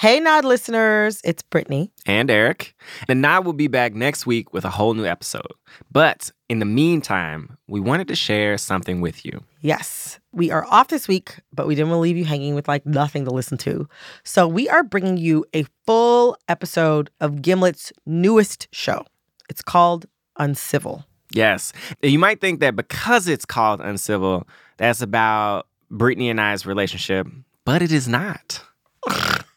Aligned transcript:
Hey 0.00 0.18
Nod 0.18 0.46
listeners, 0.46 1.20
it's 1.24 1.42
Brittany 1.42 1.92
and 2.06 2.30
Eric. 2.30 2.74
The 3.06 3.14
Nod 3.14 3.44
will 3.44 3.52
be 3.52 3.66
back 3.66 3.92
next 3.92 4.24
week 4.24 4.50
with 4.50 4.64
a 4.64 4.70
whole 4.70 4.94
new 4.94 5.04
episode. 5.04 5.52
But 5.92 6.32
in 6.48 6.58
the 6.58 6.64
meantime, 6.64 7.58
we 7.68 7.80
wanted 7.80 8.08
to 8.08 8.14
share 8.14 8.56
something 8.56 9.02
with 9.02 9.26
you. 9.26 9.44
Yes, 9.60 10.18
we 10.32 10.50
are 10.50 10.64
off 10.70 10.88
this 10.88 11.06
week, 11.06 11.38
but 11.52 11.66
we 11.66 11.74
didn't 11.74 11.90
want 11.90 11.98
to 11.98 12.00
leave 12.00 12.16
you 12.16 12.24
hanging 12.24 12.54
with 12.54 12.66
like 12.66 12.86
nothing 12.86 13.26
to 13.26 13.30
listen 13.30 13.58
to. 13.58 13.86
So 14.24 14.48
we 14.48 14.70
are 14.70 14.82
bringing 14.82 15.18
you 15.18 15.44
a 15.52 15.66
full 15.84 16.34
episode 16.48 17.10
of 17.20 17.42
Gimlet's 17.42 17.92
newest 18.06 18.68
show. 18.72 19.04
It's 19.50 19.60
called 19.60 20.06
Uncivil. 20.38 21.04
Yes. 21.30 21.74
You 22.00 22.18
might 22.18 22.40
think 22.40 22.60
that 22.60 22.74
because 22.74 23.28
it's 23.28 23.44
called 23.44 23.82
Uncivil, 23.82 24.48
that's 24.78 25.02
about 25.02 25.66
Brittany 25.90 26.30
and 26.30 26.40
I's 26.40 26.64
relationship, 26.64 27.26
but 27.66 27.82
it 27.82 27.92
is 27.92 28.08
not. 28.08 28.62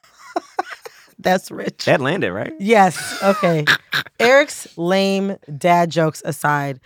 That's 1.24 1.50
rich. 1.52 1.86
That 1.86 2.02
landed, 2.02 2.32
right? 2.32 2.54
Yes. 2.60 3.22
Okay. 3.24 3.66
Eric's 4.20 4.68
lame 4.78 5.38
dad 5.58 5.90
jokes 5.90 6.22
aside, 6.26 6.80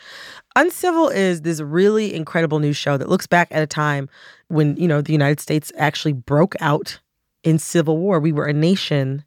Uncivil 0.56 1.10
is 1.10 1.42
this 1.42 1.60
really 1.62 2.14
incredible 2.16 2.60
new 2.60 2.74
show 2.74 2.98
that 2.98 3.10
looks 3.10 3.28
back 3.28 3.48
at 3.52 3.62
a 3.62 3.68
time 3.68 4.10
when, 4.48 4.76
you 4.78 4.88
know, 4.88 5.02
the 5.02 5.12
United 5.12 5.40
States 5.40 5.72
actually 5.78 6.14
broke 6.14 6.56
out 6.60 7.00
in 7.44 7.60
civil 7.60 7.98
war. 7.98 8.20
We 8.20 8.32
were 8.32 8.46
a 8.46 8.54
nation 8.54 9.24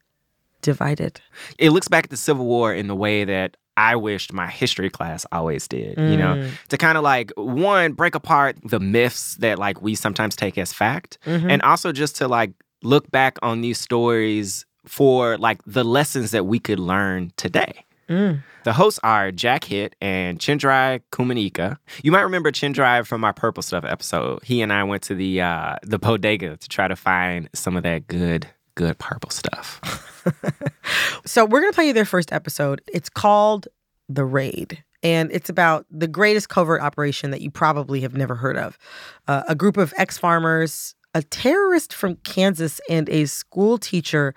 divided. 0.63 1.21
It 1.59 1.71
looks 1.71 1.89
back 1.89 2.05
at 2.05 2.11
the 2.11 2.17
Civil 2.17 2.47
War 2.47 2.75
in 2.75 2.87
the 2.87 2.97
way 2.97 3.25
that 3.25 3.57
I 3.77 3.97
wished 3.97 4.33
my 4.33 4.49
history 4.49 4.91
class 4.91 5.25
always 5.33 5.67
did, 5.67 5.97
mm. 5.97 6.11
you 6.11 6.17
know, 6.17 6.35
mm. 6.35 6.51
to 6.69 6.77
kind 6.77 6.99
of 6.99 7.05
like 7.05 7.33
one 7.37 7.93
break 7.93 8.15
apart 8.15 8.59
the 8.65 8.81
myths 8.81 9.37
that 9.37 9.59
like 9.59 9.81
we 9.81 9.95
sometimes 9.95 10.37
take 10.37 10.59
as 10.59 10.73
fact 10.73 11.19
mm-hmm. 11.25 11.49
and 11.49 11.63
also 11.63 11.93
just 11.93 12.17
to 12.17 12.29
like 12.29 12.53
look 12.83 13.11
back 13.11 13.39
on 13.43 13.61
these 13.61 13.79
stories 13.79 14.67
for 14.87 15.39
like 15.39 15.61
the 15.67 15.85
lessons 15.85 16.31
that 16.31 16.47
we 16.47 16.59
could 16.59 16.79
learn 16.79 17.33
today. 17.37 17.85
Mm. 18.09 18.43
The 18.65 18.73
hosts 18.73 19.01
are 19.03 19.31
Jack 19.31 19.65
Hitt 19.65 19.95
and 20.01 20.39
Chenjerai 20.39 21.01
Kumanyika. 21.13 21.79
You 22.03 22.13
might 22.13 22.23
remember 22.23 22.51
Chenjerai 22.51 23.07
from 23.07 23.25
our 23.25 23.33
Purple 23.33 23.63
Stuff 23.63 23.85
episode. 23.85 24.43
He 24.43 24.61
and 24.63 24.73
I 24.73 24.85
went 24.85 25.03
to 25.05 25.15
the 25.15 25.41
uh, 25.41 25.77
the 25.83 25.99
bodega 25.99 26.57
to 26.57 26.69
try 26.69 26.89
to 26.89 26.97
find 26.97 27.49
some 27.55 27.77
of 27.77 27.85
that 27.85 28.09
good, 28.09 28.47
good 28.75 28.99
purple 28.99 29.31
stuff. 29.31 29.81
so 31.25 31.45
we're 31.45 31.61
gonna 31.61 31.73
play 31.73 31.87
you 31.87 31.93
their 31.93 32.05
first 32.05 32.33
episode. 32.33 32.83
It's 32.93 33.09
called 33.09 33.69
The 34.09 34.25
Raid. 34.25 34.83
And 35.03 35.33
it's 35.33 35.49
about 35.49 35.87
the 35.91 36.09
greatest 36.09 36.51
covert 36.51 36.83
operation 36.83 37.31
that 37.31 37.41
you 37.41 37.51
probably 37.51 38.03
have 38.03 38.15
never 38.15 38.35
heard 38.35 38.59
of. 38.59 38.77
Uh, 39.27 39.43
a 39.49 39.55
group 39.55 39.79
of 39.79 39.95
ex 39.97 40.19
farmers, 40.19 40.95
a 41.15 41.23
terrorist 41.23 41.95
from 41.95 42.17
Kansas, 42.17 42.83
and 42.91 43.09
a 43.09 43.25
school 43.25 43.79
teacher 43.79 44.35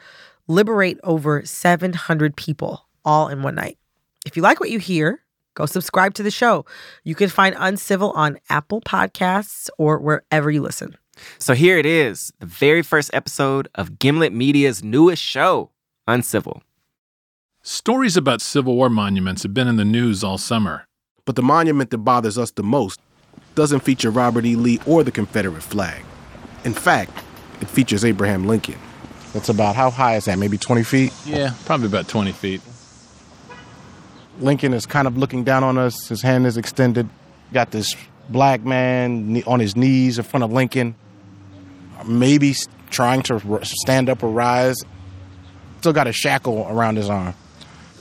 liberate 0.47 0.99
over 1.03 1.45
700 1.45 2.35
people 2.35 2.87
all 3.05 3.27
in 3.27 3.43
one 3.43 3.55
night. 3.55 3.77
If 4.25 4.35
you 4.35 4.43
like 4.43 4.59
what 4.59 4.69
you 4.69 4.79
hear, 4.79 5.21
go 5.53 5.65
subscribe 5.65 6.13
to 6.15 6.23
the 6.23 6.31
show. 6.31 6.65
You 7.03 7.15
can 7.15 7.29
find 7.29 7.55
Uncivil 7.57 8.11
on 8.11 8.39
Apple 8.49 8.81
Podcasts 8.81 9.69
or 9.77 9.99
wherever 9.99 10.49
you 10.49 10.61
listen. 10.61 10.97
So 11.37 11.53
here 11.53 11.77
it 11.77 11.85
is, 11.85 12.33
the 12.39 12.45
very 12.45 12.81
first 12.81 13.11
episode 13.13 13.67
of 13.75 13.99
Gimlet 13.99 14.33
Media's 14.33 14.83
newest 14.83 15.21
show, 15.21 15.71
Uncivil. 16.07 16.63
Stories 17.61 18.17
about 18.17 18.41
Civil 18.41 18.75
War 18.75 18.89
monuments 18.89 19.43
have 19.43 19.53
been 19.53 19.67
in 19.67 19.77
the 19.77 19.85
news 19.85 20.23
all 20.23 20.37
summer. 20.37 20.87
But 21.25 21.37
the 21.37 21.41
monument 21.41 21.89
that 21.91 21.99
bothers 21.99 22.37
us 22.37 22.51
the 22.51 22.63
most 22.63 22.99
doesn't 23.55 23.81
feature 23.81 24.09
Robert 24.09 24.45
E. 24.45 24.55
Lee 24.55 24.79
or 24.85 25.03
the 25.03 25.11
Confederate 25.11 25.63
flag. 25.63 26.03
In 26.65 26.73
fact, 26.73 27.11
it 27.61 27.69
features 27.69 28.03
Abraham 28.03 28.45
Lincoln. 28.45 28.77
That's 29.33 29.49
about 29.49 29.75
how 29.75 29.89
high 29.89 30.15
is 30.15 30.25
that? 30.25 30.37
Maybe 30.37 30.59
20 30.59 30.83
feet? 30.83 31.11
Yeah, 31.25 31.53
probably 31.65 31.87
about 31.87 32.07
20 32.07 32.31
feet. 32.31 32.61
Lincoln 34.39 34.73
is 34.73 34.85
kind 34.85 35.07
of 35.07 35.17
looking 35.17 35.43
down 35.43 35.63
on 35.63 35.77
us. 35.77 36.07
His 36.07 36.21
hand 36.21 36.45
is 36.45 36.55
extended. 36.55 37.09
Got 37.51 37.71
this 37.71 37.95
black 38.29 38.61
man 38.63 39.43
on 39.45 39.59
his 39.59 39.75
knees 39.75 40.17
in 40.17 40.23
front 40.23 40.43
of 40.43 40.51
Lincoln, 40.51 40.95
maybe 42.05 42.55
trying 42.89 43.23
to 43.23 43.59
stand 43.63 44.09
up 44.09 44.23
or 44.23 44.29
rise. 44.29 44.77
Still 45.79 45.93
got 45.93 46.07
a 46.07 46.13
shackle 46.13 46.67
around 46.69 46.97
his 46.97 47.09
arm. 47.09 47.33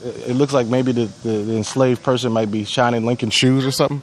It 0.03 0.35
looks 0.35 0.53
like 0.53 0.67
maybe 0.67 0.91
the, 0.91 1.05
the, 1.23 1.29
the 1.29 1.57
enslaved 1.57 2.03
person 2.03 2.31
might 2.31 2.51
be 2.51 2.63
shining 2.63 3.05
Lincoln's 3.05 3.33
shoes 3.33 3.65
or 3.65 3.71
something. 3.71 4.01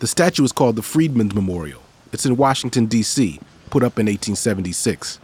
The 0.00 0.06
statue 0.06 0.44
is 0.44 0.52
called 0.52 0.76
the 0.76 0.82
Freedmen's 0.82 1.34
Memorial. 1.34 1.82
It's 2.12 2.26
in 2.26 2.36
Washington, 2.36 2.86
D.C., 2.86 3.40
put 3.70 3.82
up 3.82 3.98
in 3.98 4.06
1876 4.06 5.20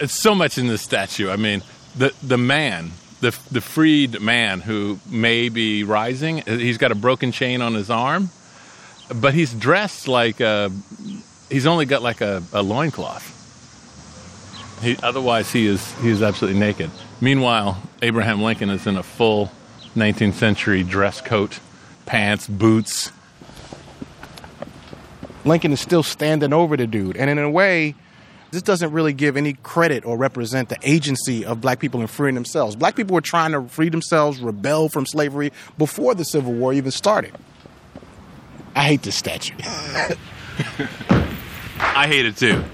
it's 0.00 0.12
so 0.12 0.34
much 0.34 0.58
in 0.58 0.66
this 0.66 0.82
statue. 0.82 1.30
I 1.30 1.36
mean, 1.36 1.62
the 1.96 2.14
the 2.22 2.38
man, 2.38 2.92
the 3.20 3.38
the 3.50 3.60
freed 3.60 4.20
man 4.20 4.60
who 4.60 4.98
may 5.08 5.48
be 5.48 5.84
rising. 5.84 6.38
He's 6.38 6.78
got 6.78 6.92
a 6.92 6.94
broken 6.94 7.32
chain 7.32 7.62
on 7.62 7.74
his 7.74 7.90
arm, 7.90 8.30
but 9.14 9.34
he's 9.34 9.52
dressed 9.54 10.08
like 10.08 10.40
a. 10.40 10.70
He's 11.50 11.66
only 11.66 11.86
got 11.86 12.02
like 12.02 12.20
a, 12.20 12.42
a 12.52 12.62
loincloth. 12.62 13.34
He, 14.82 14.96
otherwise, 15.02 15.50
he 15.50 15.66
is 15.66 15.92
he 16.00 16.10
is 16.10 16.22
absolutely 16.22 16.60
naked. 16.60 16.90
Meanwhile, 17.20 17.82
Abraham 18.02 18.42
Lincoln 18.42 18.70
is 18.70 18.86
in 18.86 18.96
a 18.96 19.02
full 19.02 19.50
19th 19.96 20.34
century 20.34 20.84
dress 20.84 21.20
coat, 21.20 21.58
pants, 22.06 22.46
boots. 22.46 23.10
Lincoln 25.44 25.72
is 25.72 25.80
still 25.80 26.02
standing 26.02 26.52
over 26.52 26.76
the 26.76 26.86
dude, 26.86 27.16
and 27.16 27.30
in 27.30 27.38
a 27.38 27.50
way, 27.50 27.94
this 28.50 28.62
doesn't 28.62 28.92
really 28.92 29.12
give 29.12 29.36
any 29.36 29.52
credit 29.52 30.04
or 30.04 30.16
represent 30.16 30.68
the 30.68 30.78
agency 30.82 31.44
of 31.44 31.60
black 31.60 31.80
people 31.80 32.00
in 32.00 32.06
freeing 32.06 32.34
themselves. 32.34 32.76
Black 32.76 32.96
people 32.96 33.14
were 33.14 33.20
trying 33.20 33.52
to 33.52 33.68
free 33.68 33.90
themselves, 33.90 34.40
rebel 34.40 34.88
from 34.88 35.04
slavery 35.06 35.52
before 35.76 36.14
the 36.14 36.24
Civil 36.24 36.54
War 36.54 36.72
even 36.72 36.90
started. 36.90 37.34
I 38.74 38.84
hate 38.84 39.02
this 39.02 39.16
statue. 39.16 39.54
I 41.80 42.06
hate 42.06 42.26
it 42.26 42.36
too. 42.36 42.64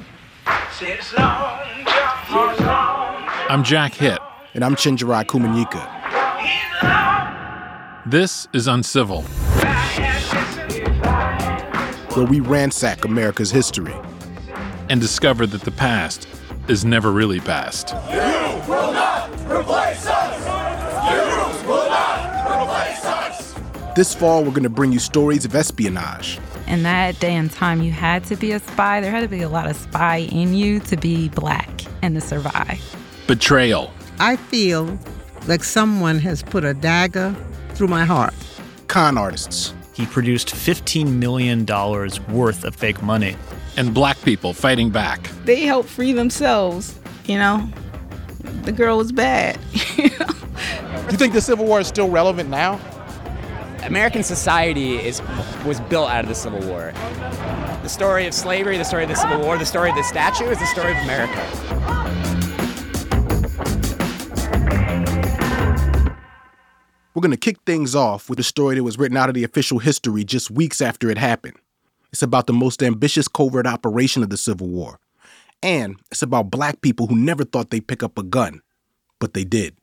I'm 3.49 3.65
Jack 3.65 3.95
Hitt. 3.95 4.19
And 4.55 4.65
I'm 4.65 4.77
Chenjerai 4.77 5.25
Kumanyika. 5.25 5.91
This 8.07 8.47
is 8.53 8.69
Uncivil, 8.69 9.23
where 12.15 12.27
we 12.27 12.39
ransack 12.41 13.05
America's 13.05 13.51
history 13.51 13.95
and 14.89 15.01
discover 15.01 15.47
that 15.47 15.63
the 15.63 15.71
past 15.71 16.29
is 16.69 16.85
never 16.85 17.13
really 17.13 17.41
past. 17.41 17.91
You 18.11 18.71
will 18.71 18.93
not 18.93 19.31
replace 19.51 20.07
us! 20.07 20.45
You 21.11 21.69
will 21.69 21.89
not 21.89 22.63
replace 22.63 23.05
us! 23.05 23.55
This 23.95 24.15
fall, 24.15 24.45
we're 24.45 24.51
going 24.51 24.63
to 24.63 24.69
bring 24.69 24.93
you 24.93 24.99
stories 24.99 25.45
of 25.45 25.55
espionage. 25.55 26.39
In 26.67 26.83
that 26.85 27.21
day 27.21 27.35
and 27.35 27.51
time, 27.51 27.83
you 27.83 27.93
had 27.93 28.25
to 28.25 28.37
be 28.37 28.53
a 28.53 28.59
spy. 28.59 29.01
There 29.01 29.11
had 29.11 29.21
to 29.21 29.29
be 29.29 29.43
a 29.43 29.49
lot 29.49 29.69
of 29.69 29.77
spy 29.77 30.19
in 30.33 30.55
you 30.55 30.81
to 30.81 30.97
be 30.97 31.29
black 31.29 31.85
and 32.03 32.15
to 32.15 32.21
survive. 32.21 32.81
Betrayal. 33.27 33.93
I 34.19 34.37
feel 34.37 34.99
like 35.47 35.63
someone 35.63 36.19
has 36.21 36.43
put 36.43 36.65
a 36.65 36.73
dagger 36.73 37.35
through 37.75 37.89
my 37.89 38.05
heart. 38.05 38.35
Con 38.89 39.19
artists. 39.19 39.75
He 39.93 40.07
produced 40.07 40.55
$15 40.55 41.13
million 41.19 41.65
worth 41.67 42.65
of 42.65 42.75
fake 42.75 43.03
money 43.03 43.37
and 43.77 43.95
black 43.95 44.21
people 44.23 44.53
fighting 44.53 44.91
back. 44.91 45.29
They 45.45 45.63
help 45.63 45.87
free 45.87 46.13
themselves 46.13 46.99
you 47.27 47.39
know, 47.39 47.69
the 48.63 48.73
girl 48.73 48.99
was 48.99 49.13
bad. 49.13 49.59
You 51.11 51.19
think 51.19 51.35
the 51.35 51.41
Civil 51.41 51.67
War 51.67 51.81
is 51.81 51.87
still 51.87 52.09
relevant 52.09 52.49
now? 52.49 52.81
American 53.83 54.23
society 54.23 54.97
is 54.97 55.21
was 55.67 55.79
built 55.83 56.09
out 56.09 56.25
of 56.25 56.29
the 56.29 56.35
Civil 56.35 56.61
War. 56.67 56.93
The 57.83 57.89
story 57.89 58.27
of 58.27 58.33
slavery, 58.33 58.79
the 58.79 58.85
story 58.85 59.03
of 59.03 59.11
the 59.11 59.15
Civil 59.15 59.41
War, 59.41 59.59
the 59.59 59.67
story 59.67 59.91
of 59.91 59.97
the 59.97 60.03
statue 60.03 60.47
is 60.47 60.59
the 60.59 60.67
story 60.67 60.93
of 60.93 60.99
America. 61.05 61.39
We're 67.15 67.23
going 67.23 67.31
to 67.31 67.37
kick 67.37 67.59
things 67.67 67.95
off 67.95 68.31
with 68.31 68.41
a 68.41 68.45
story 68.45 68.77
that 68.77 68.83
was 68.83 68.99
written 68.99 69.17
out 69.17 69.29
of 69.29 69.35
the 69.35 69.45
official 69.45 69.79
history 69.81 70.25
just 70.25 70.51
weeks 70.51 70.81
after 70.81 71.11
it 71.11 71.19
happened. 71.19 71.59
It's 72.15 72.23
about 72.23 72.47
the 72.47 72.53
most 72.53 72.81
ambitious 72.81 73.27
covert 73.27 73.67
operation 73.67 74.23
of 74.23 74.31
the 74.31 74.37
Civil 74.37 74.69
War. 74.69 75.01
And 75.65 75.97
it's 76.13 76.23
about 76.23 76.49
black 76.49 76.81
people 76.81 77.09
who 77.09 77.17
never 77.17 77.43
thought 77.43 77.71
they'd 77.71 77.89
pick 77.89 78.05
up 78.05 78.17
a 78.17 78.23
gun, 78.23 78.63
but 79.19 79.35
they 79.35 79.43
did. 79.43 79.77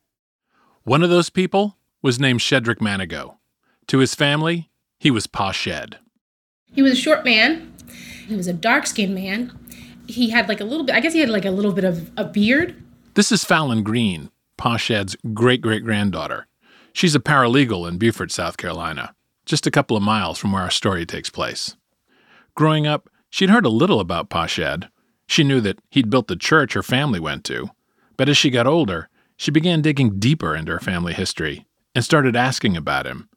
One 0.84 1.02
of 1.02 1.10
those 1.10 1.28
people 1.28 1.76
was 2.00 2.18
named 2.18 2.40
Shedrick 2.40 2.80
Manigault. 2.80 3.36
To 3.88 3.98
his 3.98 4.14
family, 4.14 4.70
he 4.98 5.10
was 5.10 5.26
Pa 5.26 5.50
Shed. 5.50 5.98
He 6.72 6.80
was 6.80 6.92
a 6.92 6.96
short 6.96 7.22
man. 7.22 7.70
He 8.26 8.34
was 8.34 8.46
a 8.46 8.54
dark 8.54 8.86
skinned 8.86 9.14
man. 9.14 9.52
He 10.06 10.30
had 10.30 10.48
like 10.48 10.62
a 10.62 10.64
little 10.64 10.86
bit, 10.86 10.94
I 10.94 11.00
guess 11.00 11.12
he 11.12 11.20
had 11.20 11.28
like 11.28 11.44
a 11.44 11.50
little 11.50 11.72
bit 11.72 11.84
of 11.84 12.10
a 12.16 12.24
beard. 12.24 12.82
This 13.12 13.30
is 13.30 13.44
Fallon 13.44 13.82
Green, 13.82 14.30
Pa 14.56 14.78
Shed's 14.78 15.18
great 15.34 15.60
great 15.60 15.84
granddaughter. 15.84 16.46
She's 16.94 17.14
a 17.14 17.20
paralegal 17.20 17.86
in 17.86 17.98
Beaufort, 17.98 18.32
South 18.32 18.56
Carolina, 18.56 19.14
just 19.44 19.66
a 19.66 19.70
couple 19.70 19.98
of 19.98 20.02
miles 20.02 20.38
from 20.38 20.52
where 20.52 20.62
our 20.62 20.70
story 20.70 21.04
takes 21.04 21.28
place. 21.28 21.76
Growing 22.54 22.86
up, 22.86 23.08
she'd 23.30 23.50
heard 23.50 23.64
a 23.64 23.70
little 23.70 24.00
about 24.00 24.28
Pa 24.28 24.46
Shed. 24.46 24.88
She 25.26 25.44
knew 25.44 25.60
that 25.62 25.78
he'd 25.90 26.10
built 26.10 26.28
the 26.28 26.36
church 26.36 26.74
her 26.74 26.82
family 26.82 27.18
went 27.18 27.44
to. 27.44 27.70
But 28.16 28.28
as 28.28 28.36
she 28.36 28.50
got 28.50 28.66
older, 28.66 29.08
she 29.36 29.50
began 29.50 29.80
digging 29.80 30.18
deeper 30.18 30.54
into 30.54 30.72
her 30.72 30.80
family 30.80 31.14
history 31.14 31.66
and 31.94 32.04
started 32.04 32.36
asking 32.36 32.76
about 32.76 33.06
him. 33.06 33.28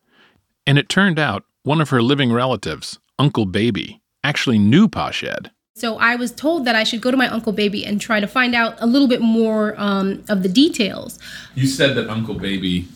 And 0.67 0.77
it 0.77 0.89
turned 0.89 1.17
out 1.17 1.45
one 1.63 1.81
of 1.81 1.89
her 1.89 2.01
living 2.01 2.33
relatives, 2.33 2.99
Uncle 3.17 3.45
Baby, 3.45 4.01
actually 4.23 4.59
knew 4.59 4.87
Pa 4.87 5.11
Shed. 5.11 5.51
So 5.75 5.97
I 5.97 6.15
was 6.15 6.31
told 6.31 6.65
that 6.65 6.75
I 6.75 6.83
should 6.83 7.01
go 7.01 7.11
to 7.11 7.17
my 7.17 7.27
Uncle 7.27 7.51
Baby 7.51 7.85
and 7.85 7.99
try 7.99 8.19
to 8.19 8.27
find 8.27 8.55
out 8.55 8.75
a 8.79 8.85
little 8.85 9.07
bit 9.07 9.21
more 9.21 9.75
um, 9.77 10.23
of 10.29 10.43
the 10.43 10.49
details. 10.49 11.19
You 11.53 11.67
said 11.67 11.95
that 11.95 12.09
Uncle 12.09 12.35
Baby 12.35 12.87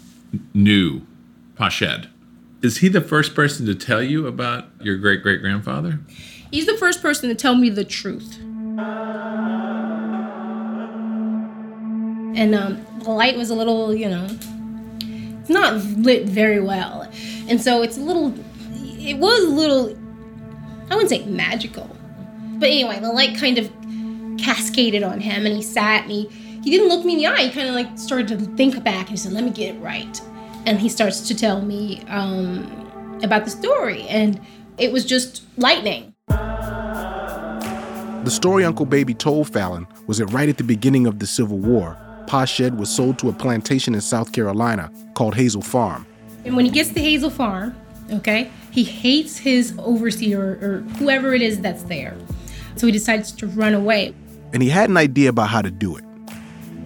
knew 0.54 1.02
Pa 1.56 1.70
Shed. 1.70 2.10
Is 2.62 2.80
he 2.80 2.90
the 2.90 3.02
first 3.02 3.36
person 3.36 3.66
to 3.68 3.76
tell 3.76 4.04
you 4.04 4.28
about 4.28 4.66
your 4.82 4.98
great 4.98 5.24
great 5.24 5.42
grandfather? 5.42 6.00
He's 6.52 6.66
the 6.66 6.78
first 6.78 7.02
person 7.02 7.30
to 7.30 7.36
tell 7.36 7.56
me 7.56 7.70
the 7.70 7.86
truth. 7.86 8.38
And 12.36 12.56
um, 12.56 12.86
the 13.04 13.12
light 13.12 13.38
was 13.38 13.50
a 13.50 13.56
little, 13.56 13.94
you 13.94 14.10
know, 14.10 14.28
it's 15.40 15.50
not 15.50 15.76
lit 15.98 16.28
very 16.28 16.60
well. 16.60 17.10
And 17.48 17.62
so 17.62 17.82
it's 17.82 17.98
a 17.98 18.02
little, 18.02 18.34
it 18.74 19.18
was 19.18 19.44
a 19.44 19.50
little, 19.50 19.98
I 20.90 20.96
wouldn't 20.96 21.10
say 21.10 21.26
magical. 21.26 21.96
But 22.58 22.70
anyway, 22.70 23.00
the 23.00 23.12
light 23.12 23.38
kind 23.38 23.58
of 23.58 23.72
cascaded 24.38 25.04
on 25.04 25.20
him 25.20 25.46
and 25.46 25.56
he 25.56 25.62
sat 25.62 26.04
and 26.04 26.12
he, 26.12 26.28
he 26.64 26.72
didn't 26.72 26.90
look 26.90 27.06
me 27.06 27.14
in 27.14 27.20
the 27.20 27.28
eye. 27.28 27.44
He 27.44 27.52
kind 27.52 27.68
of 27.68 27.76
like 27.76 27.98
started 27.98 28.28
to 28.30 28.38
think 28.56 28.84
back 28.84 29.02
and 29.02 29.10
he 29.10 29.18
said, 29.18 29.34
let 29.34 29.44
me 29.44 29.52
get 29.52 29.76
it 29.76 29.80
right. 29.80 30.22
And 30.66 30.80
he 30.80 30.90
starts 30.90 31.28
to 31.28 31.36
tell 31.36 31.62
me 31.62 32.04
um, 32.08 33.20
about 33.24 33.46
the 33.46 33.52
story. 33.52 34.04
And 34.04 34.40
it 34.78 34.92
was 34.92 35.06
just 35.06 35.44
lightning. 35.58 36.14
The 36.30 38.32
story 38.32 38.66
Uncle 38.66 38.86
Baby 38.86 39.14
told 39.14 39.52
Fallon 39.52 39.88
was 40.06 40.18
that 40.18 40.28
right 40.28 40.50
at 40.50 40.58
the 40.58 40.64
beginning 40.64 41.08
of 41.08 41.20
the 41.20 41.28
Civil 41.28 41.58
War, 41.58 41.98
Pa 42.28 42.46
Shed 42.46 42.78
was 42.78 42.90
sold 42.90 43.18
to 43.20 43.30
a 43.30 43.34
plantation 43.34 43.96
in 43.96 44.02
South 44.02 44.34
Carolina 44.34 44.92
called 45.16 45.36
Hazel 45.36 45.62
Farm. 45.62 46.06
And 46.46 46.56
when 46.56 46.66
he 46.66 46.72
gets 46.72 46.94
to 46.94 47.00
Hazel 47.00 47.30
Farm, 47.30 47.76
okay, 48.12 48.52
he 48.72 48.84
hates 48.84 49.38
his 49.38 49.74
overseer 49.80 50.42
or, 50.42 50.52
or 50.62 50.78
whoever 50.98 51.34
it 51.34 51.42
is 51.42 51.60
that's 51.60 51.84
there. 51.84 52.16
So 52.76 52.86
he 52.86 52.92
decides 52.92 53.32
to 53.34 53.48
run 53.48 53.74
away. 53.74 54.14
And 54.54 54.62
he 54.62 54.70
had 54.70 54.90
an 54.90 54.98
idea 54.98 55.30
about 55.30 55.50
how 55.50 55.62
to 55.62 55.72
do 55.72 55.98
it. 55.98 56.04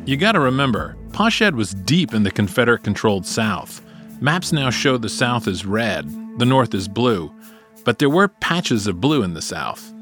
You 0.05 0.17
gotta 0.17 0.39
remember, 0.39 0.95
Pa 1.13 1.29
Shed 1.29 1.55
was 1.55 1.75
deep 1.75 2.15
in 2.15 2.23
the 2.23 2.31
Confederate 2.31 2.83
controlled 2.83 3.27
South. 3.27 3.83
Maps 4.19 4.51
now 4.51 4.71
show 4.71 4.97
the 4.97 5.07
South 5.07 5.47
is 5.47 5.63
red, 5.63 6.09
the 6.39 6.45
North 6.45 6.73
is 6.73 6.87
blue, 6.87 7.31
but 7.85 7.99
there 7.99 8.09
were 8.09 8.27
patches 8.27 8.87
of 8.87 8.99
blue 8.99 9.21
in 9.21 9.35
the 9.35 9.41
South. 9.41 9.93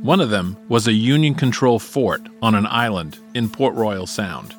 One 0.00 0.20
of 0.20 0.30
them 0.30 0.56
was 0.70 0.88
a 0.88 0.92
Union 0.94 1.34
controlled 1.34 1.82
fort 1.82 2.22
on 2.40 2.54
an 2.54 2.64
island 2.64 3.18
in 3.34 3.50
Port 3.50 3.74
Royal 3.74 4.06
Sound. 4.06 4.54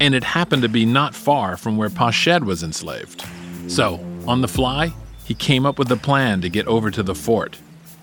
And 0.00 0.14
it 0.14 0.22
happened 0.22 0.62
to 0.62 0.68
be 0.68 0.84
not 0.84 1.12
far 1.12 1.56
from 1.56 1.76
where 1.76 1.90
Pa 1.90 2.12
Shed 2.12 2.44
was 2.44 2.62
enslaved. 2.62 3.24
So, 3.66 3.98
on 4.28 4.42
the 4.42 4.48
fly, 4.48 4.92
he 5.24 5.34
came 5.34 5.66
up 5.66 5.76
with 5.76 5.90
a 5.90 5.96
plan 5.96 6.40
to 6.42 6.48
get 6.48 6.68
over 6.68 6.92
to 6.92 7.02
the 7.02 7.16
fort. 7.16 7.58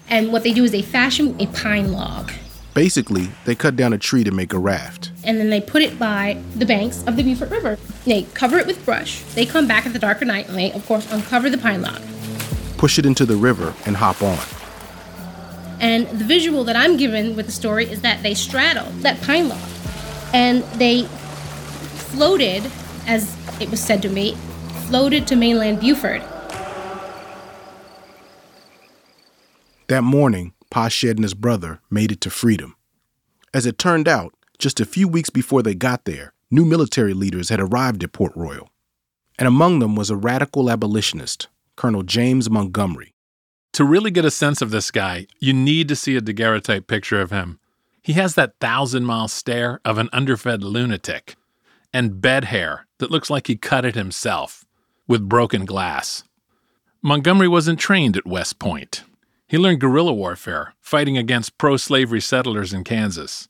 And 0.10 0.34
what 0.34 0.44
they 0.44 0.52
do 0.52 0.66
is 0.66 0.72
they 0.72 0.82
fashion 0.82 1.40
a 1.40 1.48
pine 1.48 1.94
log. 1.94 2.34
Basically, 2.74 3.30
they 3.44 3.54
cut 3.54 3.76
down 3.76 3.92
a 3.92 3.98
tree 3.98 4.24
to 4.24 4.32
make 4.32 4.54
a 4.54 4.60
raft. 4.60 5.12
And 5.26 5.38
then 5.38 5.50
they 5.50 5.60
put 5.60 5.82
it 5.82 6.00
by 6.00 6.42
the 6.56 6.66
banks 6.66 7.04
of 7.06 7.18
the 7.18 7.24
Beaufort 7.24 7.50
River. 7.50 7.78
They 8.06 8.24
cover 8.34 8.58
it 8.58 8.66
with 8.66 8.84
brush. 8.86 9.22
They 9.36 9.46
come 9.46 9.68
back 9.68 9.86
at 9.86 9.92
the 9.92 10.00
dark 10.00 10.22
of 10.22 10.28
night 10.28 10.48
and 10.48 10.58
they, 10.58 10.72
of 10.72 10.86
course, 10.86 11.12
uncover 11.12 11.50
the 11.50 11.58
pine 11.58 11.82
log. 11.82 12.02
Push 12.78 12.98
it 12.98 13.06
into 13.06 13.26
the 13.26 13.36
river 13.36 13.74
and 13.86 13.98
hop 13.98 14.22
on. 14.24 14.40
And 15.82 16.08
the 16.08 16.24
visual 16.24 16.64
that 16.64 16.76
I'm 16.78 16.96
given 16.96 17.36
with 17.36 17.48
the 17.48 17.52
story 17.52 17.90
is 17.92 18.02
that 18.02 18.24
they 18.24 18.34
straddle 18.34 18.90
that 19.02 19.22
pine 19.22 19.50
log. 19.50 19.60
And 20.34 20.64
they 20.80 21.04
floated, 22.12 22.72
as 23.06 23.36
it 23.60 23.70
was 23.70 23.82
said 23.82 24.02
to 24.04 24.10
me, 24.10 24.36
floated 24.88 25.28
to 25.28 25.36
mainland 25.36 25.82
Beaufort. 25.82 26.22
That 29.88 30.04
morning, 30.04 30.54
Pa 30.72 30.88
Shed 30.88 31.18
and 31.18 31.24
his 31.24 31.36
brother 31.36 31.82
made 31.92 32.12
it 32.12 32.22
to 32.22 32.32
freedom. 32.32 32.76
As 33.54 33.68
it 33.68 33.78
turned 33.78 34.08
out, 34.08 34.34
just 34.58 34.80
a 34.80 34.86
few 34.86 35.08
weeks 35.08 35.30
before 35.30 35.62
they 35.62 35.76
got 35.76 36.06
there, 36.06 36.34
new 36.50 36.66
military 36.66 37.14
leaders 37.14 37.50
had 37.50 37.60
arrived 37.60 38.04
at 38.04 38.14
Port 38.14 38.32
Royal. 38.36 38.70
And 39.38 39.48
among 39.48 39.80
them 39.80 39.96
was 39.96 40.10
a 40.10 40.16
radical 40.16 40.70
abolitionist, 40.70 41.50
Colonel 41.76 42.04
James 42.04 42.50
Montgomery. 42.50 43.14
To 43.74 43.84
really 43.84 44.12
get 44.12 44.26
a 44.26 44.32
sense 44.32 44.62
of 44.62 44.72
this 44.72 44.92
guy, 44.92 45.28
you 45.40 45.54
need 45.54 45.88
to 45.90 45.96
see 45.96 46.16
a 46.16 46.22
daguerreotype 46.22 46.88
picture 46.88 47.22
of 47.22 47.32
him. 47.32 47.60
He 48.02 48.14
has 48.14 48.36
that 48.36 48.56
thousand 48.60 49.06
mile 49.06 49.28
stare 49.28 49.80
of 49.86 49.98
an 49.98 50.10
underfed 50.12 50.64
lunatic 50.64 51.36
and 51.94 52.22
bed 52.22 52.46
hair 52.46 52.88
that 53.00 53.12
looks 53.12 53.30
like 53.30 53.48
he 53.48 53.56
cut 53.56 53.86
it 53.86 53.96
himself 53.96 54.66
with 55.08 55.28
broken 55.28 55.66
glass. 55.66 56.24
Montgomery 57.02 57.48
wasn't 57.48 57.80
trained 57.80 58.16
at 58.16 58.26
West 58.26 58.60
Point. 58.60 59.04
He 59.52 59.58
learned 59.58 59.82
guerrilla 59.82 60.14
warfare, 60.14 60.76
fighting 60.80 61.18
against 61.18 61.58
pro 61.58 61.76
slavery 61.76 62.22
settlers 62.22 62.72
in 62.72 62.86
Kansas. 62.86 63.50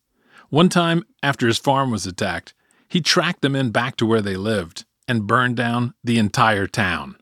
One 0.49 0.67
time, 0.67 1.03
after 1.21 1.45
his 1.45 1.59
farm 1.59 1.91
was 1.91 2.07
attacked, 2.07 2.55
he 2.87 3.01
tracked 3.01 3.43
the 3.43 3.49
men 3.49 3.69
back 3.69 3.97
to 3.97 4.07
where 4.07 4.23
they 4.23 4.35
lived 4.35 4.85
and 5.07 5.27
burned 5.27 5.57
down 5.57 5.93
the 6.03 6.17
entire 6.17 6.65
town. 6.65 7.17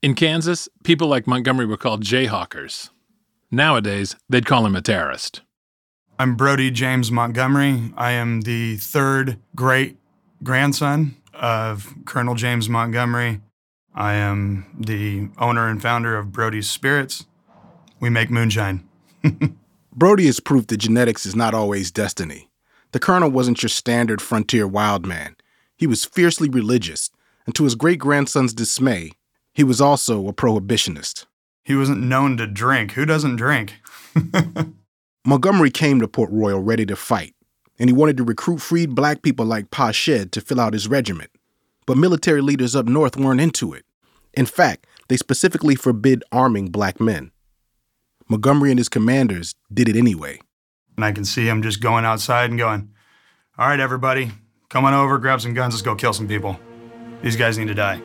In 0.00 0.14
Kansas, 0.14 0.66
people 0.82 1.08
like 1.08 1.26
Montgomery 1.26 1.66
were 1.66 1.76
called 1.76 2.02
Jayhawkers. 2.02 2.88
Nowadays, 3.50 4.16
they'd 4.30 4.46
call 4.46 4.64
him 4.64 4.76
a 4.76 4.80
terrorist. 4.80 5.42
I'm 6.18 6.36
Brody 6.36 6.70
James 6.70 7.12
Montgomery. 7.12 7.92
I 7.98 8.12
am 8.12 8.40
the 8.40 8.78
third 8.78 9.36
great 9.54 9.98
grandson 10.42 11.16
of 11.34 11.94
Colonel 12.06 12.34
James 12.34 12.66
Montgomery. 12.66 13.42
I 13.94 14.14
am 14.14 14.74
the 14.80 15.28
owner 15.36 15.68
and 15.68 15.82
founder 15.82 16.16
of 16.16 16.32
Brody's 16.32 16.70
Spirits. 16.70 17.26
We 18.00 18.08
make 18.10 18.30
moonshine. 18.30 18.88
Brody 19.92 20.26
has 20.26 20.40
proved 20.40 20.68
that 20.68 20.78
genetics 20.78 21.26
is 21.26 21.36
not 21.36 21.54
always 21.54 21.90
destiny. 21.90 22.50
The 22.92 22.98
colonel 22.98 23.30
wasn't 23.30 23.62
your 23.62 23.68
standard 23.68 24.22
frontier 24.22 24.66
wild 24.66 25.06
man. 25.06 25.36
He 25.76 25.86
was 25.86 26.04
fiercely 26.04 26.48
religious, 26.48 27.10
and 27.46 27.54
to 27.54 27.64
his 27.64 27.74
great 27.74 27.98
grandson's 27.98 28.54
dismay, 28.54 29.12
he 29.52 29.64
was 29.64 29.80
also 29.80 30.26
a 30.28 30.32
prohibitionist. 30.32 31.26
He 31.62 31.74
wasn't 31.74 32.02
known 32.02 32.36
to 32.38 32.46
drink. 32.46 32.92
Who 32.92 33.04
doesn't 33.04 33.36
drink? 33.36 33.74
Montgomery 35.24 35.70
came 35.70 36.00
to 36.00 36.08
Port 36.08 36.30
Royal 36.32 36.60
ready 36.60 36.86
to 36.86 36.96
fight, 36.96 37.34
and 37.78 37.90
he 37.90 37.94
wanted 37.94 38.16
to 38.16 38.24
recruit 38.24 38.58
freed 38.58 38.94
black 38.94 39.22
people 39.22 39.44
like 39.44 39.70
Pa 39.70 39.90
Shed 39.90 40.32
to 40.32 40.40
fill 40.40 40.60
out 40.60 40.72
his 40.72 40.88
regiment. 40.88 41.30
But 41.86 41.98
military 41.98 42.40
leaders 42.40 42.74
up 42.74 42.86
north 42.86 43.16
weren't 43.16 43.40
into 43.40 43.74
it. 43.74 43.84
In 44.32 44.46
fact, 44.46 44.86
they 45.08 45.16
specifically 45.16 45.74
forbid 45.74 46.24
arming 46.32 46.68
black 46.68 47.00
men. 47.00 47.32
Montgomery 48.30 48.70
and 48.70 48.78
his 48.78 48.88
commanders 48.88 49.56
did 49.74 49.88
it 49.88 49.96
anyway. 49.96 50.38
And 50.96 51.04
I 51.04 51.10
can 51.10 51.24
see 51.24 51.48
him 51.48 51.62
just 51.62 51.80
going 51.80 52.04
outside 52.04 52.48
and 52.50 52.58
going, 52.58 52.88
All 53.58 53.66
right, 53.66 53.80
everybody, 53.80 54.30
come 54.68 54.84
on 54.84 54.94
over, 54.94 55.18
grab 55.18 55.40
some 55.40 55.52
guns, 55.52 55.74
let's 55.74 55.82
go 55.82 55.96
kill 55.96 56.12
some 56.12 56.28
people. 56.28 56.58
These 57.22 57.34
guys 57.34 57.58
need 57.58 57.66
to 57.66 57.74
die. 57.74 58.00